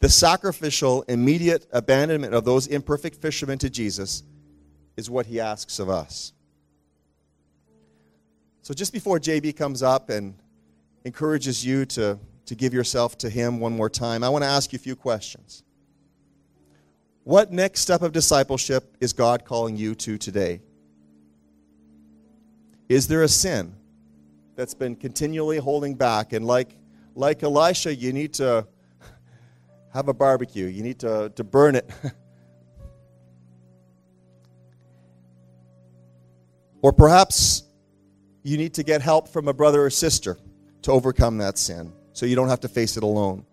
The 0.00 0.08
sacrificial, 0.08 1.02
immediate 1.02 1.68
abandonment 1.70 2.34
of 2.34 2.44
those 2.44 2.66
imperfect 2.66 3.16
fishermen 3.22 3.58
to 3.58 3.70
Jesus 3.70 4.24
is 4.96 5.08
what 5.08 5.26
he 5.26 5.38
asks 5.38 5.78
of 5.78 5.88
us. 5.88 6.32
So, 8.62 8.74
just 8.74 8.92
before 8.92 9.18
JB 9.20 9.56
comes 9.56 9.82
up 9.82 10.10
and 10.10 10.34
encourages 11.04 11.64
you 11.64 11.84
to, 11.86 12.18
to 12.46 12.54
give 12.54 12.74
yourself 12.74 13.16
to 13.18 13.30
him 13.30 13.60
one 13.60 13.76
more 13.76 13.90
time, 13.90 14.24
I 14.24 14.28
want 14.28 14.42
to 14.42 14.48
ask 14.48 14.72
you 14.72 14.76
a 14.76 14.80
few 14.80 14.96
questions. 14.96 15.62
What 17.24 17.52
next 17.52 17.80
step 17.80 18.02
of 18.02 18.12
discipleship 18.12 18.96
is 19.00 19.12
God 19.12 19.44
calling 19.44 19.76
you 19.76 19.94
to 19.94 20.18
today? 20.18 20.60
Is 22.88 23.06
there 23.06 23.22
a 23.22 23.28
sin 23.28 23.76
that's 24.56 24.74
been 24.74 24.96
continually 24.96 25.58
holding 25.58 25.94
back? 25.94 26.32
And 26.32 26.44
like, 26.44 26.76
like 27.14 27.44
Elisha, 27.44 27.94
you 27.94 28.12
need 28.12 28.34
to 28.34 28.66
have 29.94 30.08
a 30.08 30.14
barbecue, 30.14 30.66
you 30.66 30.82
need 30.82 30.98
to, 31.00 31.30
to 31.36 31.44
burn 31.44 31.76
it. 31.76 31.88
or 36.82 36.92
perhaps 36.92 37.62
you 38.42 38.56
need 38.56 38.74
to 38.74 38.82
get 38.82 39.00
help 39.00 39.28
from 39.28 39.46
a 39.46 39.54
brother 39.54 39.84
or 39.84 39.90
sister 39.90 40.38
to 40.82 40.90
overcome 40.90 41.38
that 41.38 41.56
sin 41.56 41.92
so 42.12 42.26
you 42.26 42.34
don't 42.34 42.48
have 42.48 42.60
to 42.60 42.68
face 42.68 42.96
it 42.96 43.04
alone. 43.04 43.46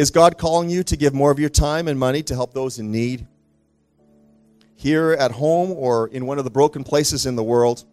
Is 0.00 0.10
God 0.10 0.38
calling 0.38 0.70
you 0.70 0.82
to 0.84 0.96
give 0.96 1.12
more 1.12 1.30
of 1.30 1.38
your 1.38 1.50
time 1.50 1.86
and 1.86 1.98
money 1.98 2.22
to 2.22 2.34
help 2.34 2.54
those 2.54 2.78
in 2.78 2.90
need? 2.90 3.26
Here 4.74 5.12
at 5.12 5.30
home 5.30 5.72
or 5.72 6.08
in 6.08 6.24
one 6.24 6.38
of 6.38 6.44
the 6.44 6.50
broken 6.50 6.84
places 6.84 7.26
in 7.26 7.36
the 7.36 7.42
world? 7.42 7.84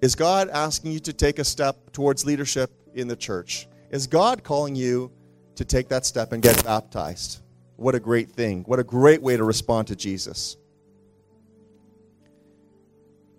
Is 0.00 0.14
God 0.14 0.48
asking 0.48 0.92
you 0.92 0.98
to 1.00 1.12
take 1.12 1.38
a 1.38 1.44
step 1.44 1.92
towards 1.92 2.24
leadership 2.24 2.70
in 2.94 3.06
the 3.06 3.16
church? 3.16 3.68
Is 3.90 4.06
God 4.06 4.42
calling 4.42 4.74
you 4.74 5.12
to 5.56 5.64
take 5.66 5.90
that 5.90 6.06
step 6.06 6.32
and 6.32 6.42
get 6.42 6.64
baptized? 6.64 7.42
What 7.76 7.94
a 7.94 8.00
great 8.00 8.30
thing. 8.30 8.62
What 8.62 8.78
a 8.78 8.82
great 8.82 9.20
way 9.20 9.36
to 9.36 9.44
respond 9.44 9.88
to 9.88 9.94
Jesus. 9.94 10.56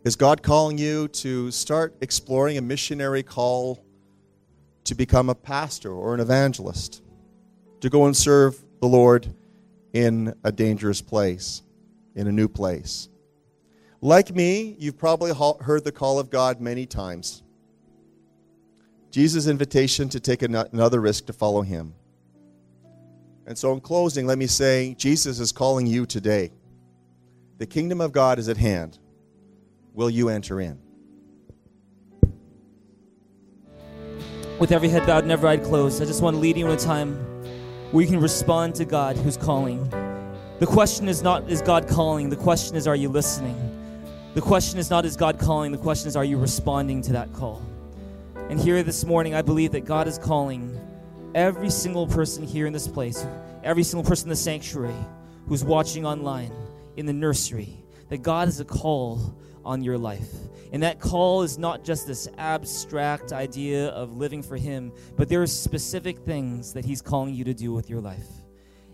Is 0.03 0.15
God 0.15 0.43
calling 0.43 0.77
you 0.77 1.07
to 1.07 1.49
start 1.49 1.95
exploring 2.01 2.59
a 2.59 2.61
missionary 2.61 3.23
call 3.23 3.84
to 4.85 4.95
become 4.95 5.29
a 5.29 5.35
pastor 5.35 5.91
or 5.91 6.13
an 6.13 6.19
evangelist? 6.19 7.03
To 7.81 7.89
go 7.89 8.05
and 8.05 8.15
serve 8.15 8.59
the 8.81 8.87
Lord 8.87 9.33
in 9.93 10.33
a 10.43 10.51
dangerous 10.51 11.01
place, 11.01 11.61
in 12.15 12.27
a 12.27 12.31
new 12.31 12.47
place? 12.47 13.09
Like 14.01 14.33
me, 14.33 14.75
you've 14.79 14.97
probably 14.97 15.33
heard 15.33 15.83
the 15.83 15.91
call 15.91 16.19
of 16.19 16.29
God 16.29 16.61
many 16.61 16.85
times. 16.85 17.43
Jesus' 19.11 19.47
invitation 19.47 20.09
to 20.09 20.19
take 20.19 20.41
another 20.41 20.99
risk 20.99 21.25
to 21.27 21.33
follow 21.33 21.61
him. 21.61 21.93
And 23.47 23.57
so, 23.57 23.73
in 23.73 23.79
closing, 23.79 24.25
let 24.25 24.37
me 24.37 24.47
say 24.47 24.95
Jesus 24.97 25.39
is 25.39 25.51
calling 25.51 25.87
you 25.87 26.05
today. 26.05 26.51
The 27.57 27.65
kingdom 27.65 28.01
of 28.01 28.11
God 28.11 28.39
is 28.39 28.49
at 28.49 28.57
hand. 28.57 28.99
Will 29.93 30.09
you 30.09 30.29
enter 30.29 30.59
in? 30.59 30.79
With 34.59 34.71
every 34.71 34.87
head 34.87 35.05
bowed 35.05 35.23
and 35.23 35.31
every 35.31 35.49
eye 35.49 35.57
closed, 35.57 36.01
I 36.01 36.05
just 36.05 36.21
want 36.21 36.35
to 36.35 36.39
lead 36.39 36.57
you 36.57 36.65
in 36.65 36.71
a 36.71 36.77
time 36.77 37.15
where 37.91 38.03
you 38.03 38.09
can 38.09 38.21
respond 38.21 38.75
to 38.75 38.85
God 38.85 39.17
who's 39.17 39.37
calling. 39.37 39.89
The 40.59 40.65
question 40.65 41.09
is 41.09 41.21
not, 41.21 41.49
is 41.49 41.61
God 41.61 41.87
calling? 41.89 42.29
The 42.29 42.37
question 42.37 42.77
is, 42.77 42.87
are 42.87 42.95
you 42.95 43.09
listening? 43.09 43.55
The 44.33 44.41
question 44.41 44.79
is 44.79 44.89
not, 44.89 45.05
is 45.05 45.17
God 45.17 45.39
calling? 45.39 45.71
The 45.71 45.77
question 45.77 46.07
is, 46.07 46.15
are 46.15 46.23
you 46.23 46.37
responding 46.37 47.01
to 47.03 47.13
that 47.13 47.33
call? 47.33 47.61
And 48.49 48.59
here 48.59 48.81
this 48.81 49.03
morning, 49.03 49.33
I 49.33 49.41
believe 49.41 49.71
that 49.73 49.85
God 49.85 50.07
is 50.07 50.17
calling 50.17 50.79
every 51.33 51.69
single 51.69 52.07
person 52.07 52.45
here 52.45 52.65
in 52.65 52.73
this 52.73 52.87
place, 52.87 53.25
every 53.63 53.83
single 53.83 54.07
person 54.07 54.27
in 54.27 54.29
the 54.29 54.35
sanctuary 54.37 54.95
who's 55.47 55.63
watching 55.63 56.05
online, 56.05 56.51
in 56.95 57.05
the 57.05 57.13
nursery, 57.13 57.83
that 58.07 58.19
God 58.19 58.47
has 58.47 58.61
a 58.61 58.65
call 58.65 59.37
on 59.65 59.81
your 59.81 59.97
life. 59.97 60.29
And 60.71 60.83
that 60.83 60.99
call 60.99 61.41
is 61.41 61.57
not 61.57 61.83
just 61.83 62.07
this 62.07 62.27
abstract 62.37 63.33
idea 63.33 63.89
of 63.89 64.15
living 64.15 64.43
for 64.43 64.57
Him, 64.57 64.91
but 65.15 65.27
there 65.27 65.41
are 65.41 65.47
specific 65.47 66.19
things 66.19 66.73
that 66.73 66.85
He's 66.85 67.01
calling 67.01 67.33
you 67.33 67.43
to 67.43 67.53
do 67.53 67.73
with 67.73 67.89
your 67.89 68.01
life. 68.01 68.27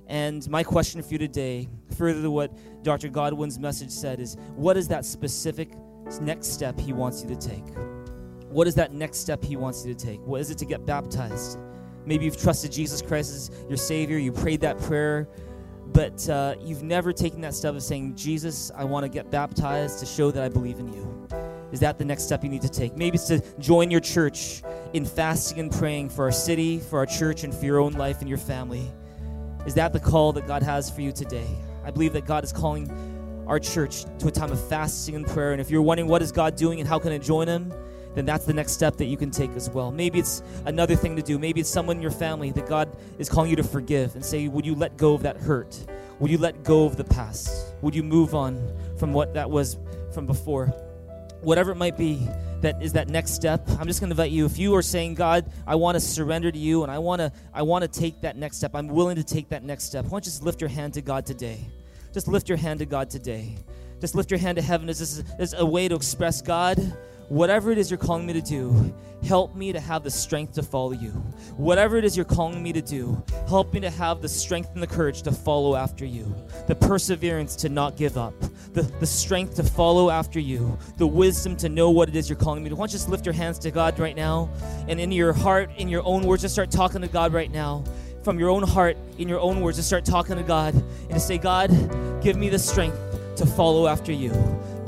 And 0.08 0.48
my 0.50 0.64
question 0.64 1.02
for 1.02 1.10
you 1.14 1.18
today, 1.18 1.70
further 1.98 2.22
to 2.22 2.32
what 2.32 2.84
Dr. 2.84 3.10
Godwin's 3.10 3.60
message 3.60 3.92
said, 3.92 4.20
is 4.20 4.36
what 4.56 4.78
is 4.78 4.88
that 4.90 5.06
specific 5.06 5.74
next 6.22 6.48
step 6.48 6.80
He 6.80 6.94
wants 6.94 7.24
you 7.24 7.30
to 7.30 7.36
take? 7.36 7.64
What 8.50 8.68
is 8.68 8.76
that 8.76 8.94
next 8.94 9.20
step 9.20 9.44
He 9.44 9.56
wants 9.56 9.86
you 9.86 9.94
to 9.94 10.06
take? 10.06 10.20
What 10.26 10.42
is 10.42 10.50
it 10.50 10.58
to 10.58 10.66
get 10.66 10.86
baptized? 10.86 11.58
Maybe 12.06 12.26
you've 12.26 12.42
trusted 12.42 12.72
Jesus 12.72 13.02
Christ 13.02 13.32
as 13.32 13.52
your 13.68 13.78
Savior, 13.78 14.18
you 14.18 14.32
prayed 14.32 14.62
that 14.62 14.78
prayer, 14.80 15.30
but 15.94 16.28
uh, 16.30 16.56
you've 16.62 16.84
never 16.84 17.12
taken 17.12 17.42
that 17.42 17.54
step 17.54 17.76
of 17.76 17.84
saying, 17.84 18.16
Jesus, 18.16 18.72
I 18.76 18.84
want 18.84 19.04
to 19.04 19.10
get 19.10 19.30
baptized 19.30 20.00
to 20.00 20.06
show 20.06 20.32
that 20.32 20.44
I 20.44 20.50
believe 20.50 20.80
in 20.80 20.92
you. 20.94 21.28
Is 21.72 21.80
that 21.80 21.98
the 21.98 22.06
next 22.06 22.24
step 22.24 22.44
you 22.44 22.50
need 22.50 22.62
to 22.62 22.70
take? 22.70 22.96
Maybe 22.96 23.16
it's 23.16 23.28
to 23.28 23.42
join 23.60 23.92
your 23.92 24.02
church 24.02 24.62
in 24.94 25.06
fasting 25.06 25.60
and 25.60 25.72
praying 25.72 26.10
for 26.10 26.26
our 26.26 26.32
city, 26.32 26.80
for 26.80 27.00
our 27.00 27.06
church, 27.06 27.44
and 27.44 27.54
for 27.54 27.66
your 27.66 27.80
own 27.80 27.94
life 27.94 28.20
and 28.20 28.28
your 28.28 28.38
family. 28.38 28.90
Is 29.66 29.74
that 29.76 29.94
the 29.94 30.00
call 30.00 30.34
that 30.34 30.48
God 30.48 30.64
has 30.64 30.90
for 30.90 31.02
you 31.02 31.12
today? 31.12 31.48
I 31.84 31.92
believe 31.92 32.14
that 32.14 32.26
God 32.26 32.44
is 32.44 32.52
calling 32.52 32.90
our 33.48 33.60
church 33.60 34.06
to 34.20 34.28
a 34.28 34.32
time 34.32 34.52
of 34.52 34.68
fasting 34.70 35.16
and 35.16 35.26
prayer. 35.26 35.52
And 35.52 35.62
if 35.62 35.70
you're 35.70 35.82
wondering 35.82 36.10
what 36.10 36.22
is 36.22 36.32
God 36.32 36.56
doing 36.56 36.80
and 36.80 36.88
how 36.88 37.00
can 37.00 37.12
I 37.12 37.18
join 37.18 37.48
Him, 37.48 37.74
then 38.16 38.26
that's 38.26 38.46
the 38.46 38.54
next 38.54 38.74
step 38.74 38.98
that 38.98 39.06
you 39.06 39.18
can 39.18 39.32
take 39.32 39.52
as 39.52 39.70
well. 39.70 39.92
Maybe 39.92 40.20
it's 40.20 40.44
another 40.66 40.96
thing 40.96 41.16
to 41.16 41.22
do. 41.22 41.40
Maybe 41.40 41.62
it's 41.62 41.70
someone 41.70 41.98
in 41.98 42.02
your 42.02 42.12
family 42.12 42.52
that 42.52 42.68
God 42.68 42.96
is 43.18 43.30
calling 43.30 43.50
you 43.50 43.56
to 43.56 43.64
forgive 43.64 44.16
and 44.16 44.24
say, 44.24 44.48
Would 44.48 44.66
you 44.66 44.76
let 44.76 44.98
go 44.98 45.14
of 45.14 45.24
that 45.24 45.38
hurt? 45.38 45.86
Would 46.20 46.30
you 46.30 46.38
let 46.38 46.64
go 46.64 46.86
of 46.86 46.98
the 46.98 47.04
past? 47.04 47.74
Would 47.82 47.96
you 47.96 48.04
move 48.04 48.36
on 48.36 48.62
from 48.98 49.14
what 49.14 49.34
that 49.34 49.50
was 49.50 49.78
from 50.14 50.28
before? 50.28 50.68
Whatever 51.42 51.72
it 51.72 51.78
might 51.78 51.98
be, 51.98 52.28
that 52.62 52.82
is 52.82 52.94
that 52.94 53.10
next 53.10 53.32
step. 53.32 53.68
I'm 53.80 53.88
just 53.88 54.00
going 54.00 54.10
to 54.10 54.14
invite 54.14 54.32
you. 54.32 54.46
If 54.46 54.60
you 54.60 54.76
are 54.76 54.84
saying, 54.84 55.16
God, 55.16 55.52
I 55.66 55.76
want 55.76 55.96
to 55.96 56.00
surrender 56.00 56.52
to 56.52 56.58
you 56.58 56.84
and 56.84 56.92
I 56.92 57.00
want 57.00 57.20
to, 57.20 57.32
I 57.54 57.64
want 57.64 57.82
to 57.82 57.88
take 57.88 58.22
that 58.22 58.38
next 58.38 58.58
step, 58.58 58.76
I'm 58.76 58.88
willing 58.88 59.16
to 59.16 59.24
take 59.24 59.50
that 59.50 59.64
next 59.64 59.86
step. 59.86 60.06
Why 60.06 60.12
don't 60.12 60.26
you 60.26 60.32
just 60.32 60.44
lift 60.44 60.62
your 60.62 60.70
hand 60.70 60.94
to 60.94 61.02
God 61.02 61.26
today? 61.26 61.68
Just 62.14 62.28
lift 62.28 62.50
your 62.50 62.58
hand 62.58 62.80
to 62.80 62.86
God 62.86 63.10
today. 63.10 63.56
Just 64.00 64.16
lift 64.16 64.32
your 64.32 64.40
hand 64.40 64.58
to 64.58 64.62
heaven. 64.62 64.90
Is 64.90 65.00
this 65.00 65.24
is 65.40 65.54
a 65.54 65.66
way 65.66 65.88
to 65.88 65.96
express 65.96 66.42
God? 66.42 66.78
Whatever 67.32 67.72
it 67.72 67.78
is 67.78 67.90
you're 67.90 67.98
calling 67.98 68.26
me 68.26 68.34
to 68.34 68.42
do, 68.42 68.94
help 69.24 69.56
me 69.56 69.72
to 69.72 69.80
have 69.80 70.04
the 70.04 70.12
strength 70.12 70.52
to 70.52 70.62
follow 70.62 70.92
you. 70.92 71.12
Whatever 71.56 71.96
it 71.96 72.04
is 72.04 72.18
you're 72.18 72.26
calling 72.26 72.62
me 72.62 72.74
to 72.74 72.82
do, 72.82 73.24
help 73.48 73.74
me 73.74 73.80
to 73.80 73.90
have 73.90 74.22
the 74.22 74.28
strength 74.28 74.70
and 74.74 74.84
the 74.84 74.88
courage 74.88 75.22
to 75.22 75.32
follow 75.32 75.78
after 75.78 76.04
you, 76.04 76.36
the 76.68 76.76
perseverance 76.76 77.56
to 77.56 77.70
not 77.70 77.96
give 77.96 78.18
up, 78.18 78.34
the, 78.74 78.82
the 79.00 79.06
strength 79.06 79.56
to 79.56 79.64
follow 79.64 80.10
after 80.10 80.42
you, 80.42 80.78
the 80.98 81.08
wisdom 81.08 81.56
to 81.56 81.70
know 81.70 81.90
what 81.90 82.10
it 82.10 82.18
is 82.18 82.30
you're 82.30 82.38
calling 82.38 82.64
me 82.64 82.70
to. 82.70 82.76
Why 82.76 82.82
don't 82.82 82.92
you 82.92 82.98
just 82.98 83.08
lift 83.08 83.26
your 83.26 83.34
hands 83.34 83.58
to 83.60 83.72
God 83.72 83.98
right 83.98 84.16
now 84.16 84.50
and 84.90 85.00
in 85.00 85.10
your 85.10 85.32
heart, 85.32 85.70
in 85.78 85.88
your 85.88 86.04
own 86.04 86.24
words, 86.24 86.42
just 86.42 86.54
start 86.54 86.70
talking 86.70 87.00
to 87.00 87.08
God 87.08 87.32
right 87.32 87.50
now. 87.50 87.86
From 88.24 88.40
your 88.40 88.50
own 88.50 88.62
heart, 88.62 88.98
in 89.18 89.30
your 89.30 89.40
own 89.40 89.62
words, 89.62 89.78
just 89.78 89.88
start 89.88 90.04
talking 90.04 90.36
to 90.36 90.44
God 90.44 90.74
and 90.76 91.12
to 91.12 91.20
say, 91.20 91.38
God, 91.38 91.70
give 92.22 92.36
me 92.36 92.50
the 92.50 92.60
strength 92.60 93.00
to 93.38 93.46
follow 93.46 93.88
after 93.88 94.12
you. 94.12 94.32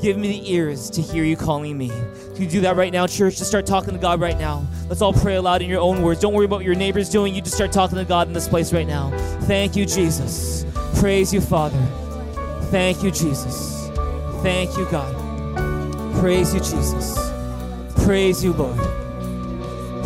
Give 0.04 0.18
me 0.18 0.28
the 0.28 0.52
ears 0.52 0.90
to 0.90 1.00
hear 1.00 1.24
you 1.24 1.34
calling 1.34 1.78
me. 1.78 1.88
Can 1.88 2.42
you 2.42 2.46
do 2.46 2.60
that 2.60 2.76
right 2.76 2.92
now, 2.92 3.06
church? 3.06 3.38
Just 3.38 3.48
start 3.48 3.64
talking 3.64 3.94
to 3.94 3.98
God 3.98 4.20
right 4.20 4.38
now. 4.38 4.66
Let's 4.86 5.00
all 5.00 5.14
pray 5.14 5.36
aloud 5.36 5.62
in 5.62 5.70
your 5.70 5.80
own 5.80 6.02
words. 6.02 6.20
Don't 6.20 6.34
worry 6.34 6.44
about 6.44 6.56
what 6.56 6.66
your 6.66 6.74
neighbor's 6.74 7.08
doing. 7.08 7.34
You 7.34 7.40
just 7.40 7.54
start 7.54 7.72
talking 7.72 7.96
to 7.96 8.04
God 8.04 8.26
in 8.26 8.34
this 8.34 8.46
place 8.46 8.70
right 8.70 8.86
now. 8.86 9.08
Thank 9.44 9.76
you, 9.76 9.86
Jesus. 9.86 10.66
Praise 10.96 11.32
you, 11.32 11.40
Father. 11.40 11.80
Thank 12.64 13.02
you, 13.02 13.10
Jesus. 13.10 13.88
Thank 14.42 14.76
you, 14.76 14.86
God. 14.90 15.10
Praise 16.20 16.52
you, 16.52 16.60
Jesus. 16.60 17.18
Praise 18.04 18.44
you, 18.44 18.52
Lord. 18.52 18.76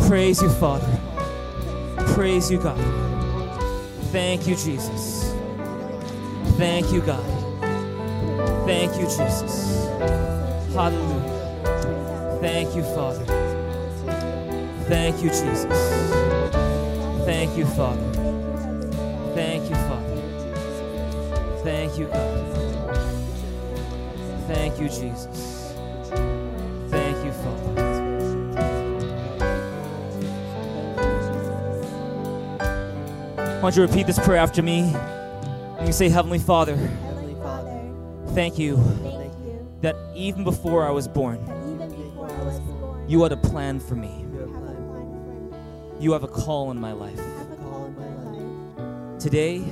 Praise 0.07 0.41
you, 0.41 0.49
Father. 0.49 0.97
Praise 2.13 2.49
you, 2.49 2.57
God. 2.57 2.79
Thank 4.13 4.47
you, 4.47 4.55
Jesus. 4.55 5.35
Thank 6.55 6.89
you, 6.93 7.01
God. 7.01 7.25
Thank 8.65 8.95
you, 8.95 9.03
Jesus. 9.07 9.88
Hallelujah. 10.79 12.37
Thank 12.39 12.73
you, 12.73 12.83
Father. 12.83 13.25
Thank 14.87 15.21
you, 15.21 15.27
Jesus. 15.27 15.65
Thank 17.25 17.57
you, 17.57 17.65
Father. 17.65 18.01
Thank 19.35 19.69
you, 19.69 19.75
Father. 19.75 20.21
Thank 21.65 21.97
you, 21.97 22.05
God. 22.05 22.97
Thank 24.47 24.79
you, 24.79 24.87
Jesus. 24.87 25.73
Thank 26.87 27.25
you, 27.25 27.33
Father. 27.33 27.73
Why 33.35 33.61
don't 33.63 33.75
you 33.75 33.81
repeat 33.81 34.07
this 34.07 34.17
prayer 34.17 34.37
after 34.39 34.61
me? 34.61 34.95
You 35.85 35.91
say, 35.91 36.07
Heavenly 36.07 36.39
Father, 36.39 36.77
Heavenly 36.77 37.35
Father, 37.35 37.81
thank 38.33 38.57
you 38.57 38.77
thank 38.77 39.25
you 39.25 39.28
that 39.81 39.95
even 40.15 40.43
before 40.43 40.85
I 40.85 40.91
was 40.91 41.07
born, 41.07 41.45
that 41.45 41.57
even 41.57 41.89
before 41.89 42.29
I 42.29 42.43
was 42.43 42.59
born, 42.59 43.09
you 43.09 43.23
had 43.23 43.31
a 43.31 43.37
plan 43.37 43.79
for 43.79 43.95
me. 43.95 44.25
you 44.29 44.39
have 44.39 44.43
a 44.43 44.59
plan 44.59 44.77
for 44.77 45.55
me. 45.55 46.03
You 46.03 46.11
have 46.13 46.23
a 46.23 46.27
call 46.27 46.71
in 46.71 46.79
my 46.79 46.91
life. 46.93 47.17
You 47.17 47.23
have 47.23 47.51
a 47.51 47.55
call 47.57 47.85
in 47.85 47.95
my 47.95 48.07
life. 49.11 49.19
Today, 49.19 49.63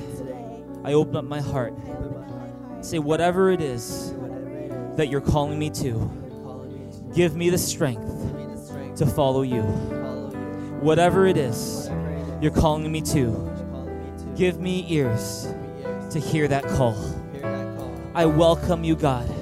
I 0.84 0.92
open 0.94 1.16
up 1.16 1.24
my 1.24 1.40
heart. 1.40 1.74
I 1.86 1.90
open 1.92 2.14
my 2.20 2.26
heart. 2.28 2.84
Say, 2.84 2.98
whatever 2.98 3.50
it 3.50 3.60
is 3.60 4.12
Whatever 4.16 4.58
it 4.58 4.70
is 4.72 4.96
that 4.96 5.08
you're 5.08 5.20
calling 5.20 5.58
me 5.58 5.70
to, 5.70 5.84
you're 5.86 6.00
calling 6.42 6.72
me 6.86 6.92
to, 6.92 7.14
give 7.14 7.36
me 7.36 7.50
the 7.50 7.58
strength 7.58 8.06
give 8.06 8.34
me 8.34 8.46
the 8.46 8.56
strength 8.56 8.98
to 8.98 9.06
follow 9.06 9.42
you. 9.42 9.62
to 9.62 10.00
follow 10.00 10.30
you. 10.32 10.78
Whatever 10.80 11.26
it 11.26 11.36
is 11.36 11.88
Whatever 11.88 12.10
it 12.10 12.20
is 12.36 12.42
you're 12.42 12.52
calling 12.52 12.90
me 12.92 13.00
to, 13.02 13.18
you're 13.18 13.66
calling 13.70 13.98
me 13.98 14.18
to, 14.18 14.24
give 14.36 14.60
me 14.60 14.86
ears 14.88 15.46
give 15.46 15.56
me 15.56 15.84
ears 15.84 16.12
to 16.12 16.20
hear 16.20 16.48
that 16.48 16.64
call. 16.68 16.94
to 16.94 17.32
hear 17.32 17.42
that 17.42 17.76
call. 17.76 18.00
I 18.14 18.26
welcome 18.26 18.84
you, 18.84 18.96
God, 18.96 19.28
Welcome 19.28 19.36
you, 19.36 19.36
God, 19.36 19.37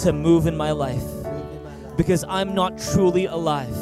to 0.00 0.12
move 0.12 0.46
in 0.46 0.56
my 0.56 0.72
life 0.72 1.04
because 1.96 2.24
I'm 2.28 2.54
not 2.54 2.78
truly 2.78 3.26
alive 3.26 3.76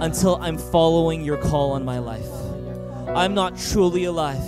until 0.00 0.36
I'm 0.36 0.58
following 0.58 1.22
your 1.22 1.36
call 1.38 1.72
on 1.72 1.84
my 1.84 1.98
life. 1.98 2.28
I'm 3.08 3.34
not 3.34 3.56
Truly 3.56 4.04
alive. 4.04 4.42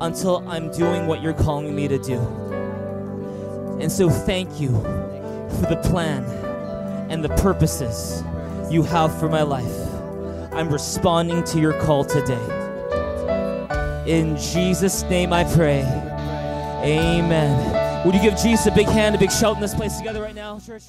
until 0.00 0.48
I'm 0.48 0.70
doing 0.72 1.06
what 1.06 1.22
you're 1.22 1.34
calling 1.34 1.74
me 1.74 1.88
to 1.88 1.98
do. 1.98 2.18
And 3.80 3.92
so, 3.92 4.08
thank 4.08 4.60
you 4.60 4.68
for 4.68 5.66
the 5.66 5.80
plan 5.84 6.24
and 7.10 7.22
the 7.22 7.28
purposes 7.30 8.22
you 8.70 8.82
have 8.84 9.16
for 9.18 9.28
my 9.28 9.42
life. 9.42 9.76
I'm 10.52 10.70
responding 10.70 11.44
to 11.44 11.60
your 11.60 11.74
call 11.82 12.04
today. 12.04 12.44
In 14.06 14.36
Jesus' 14.36 15.02
name 15.04 15.32
I 15.32 15.44
pray. 15.44 15.82
Amen. 16.82 17.77
Would 18.04 18.14
you 18.14 18.22
give 18.22 18.38
Jesus 18.38 18.66
a 18.66 18.70
big 18.70 18.86
hand, 18.86 19.16
a 19.16 19.18
big 19.18 19.32
shout 19.32 19.56
in 19.56 19.60
this 19.60 19.74
place 19.74 19.98
together 19.98 20.22
right 20.22 20.34
now, 20.34 20.60
church? 20.60 20.84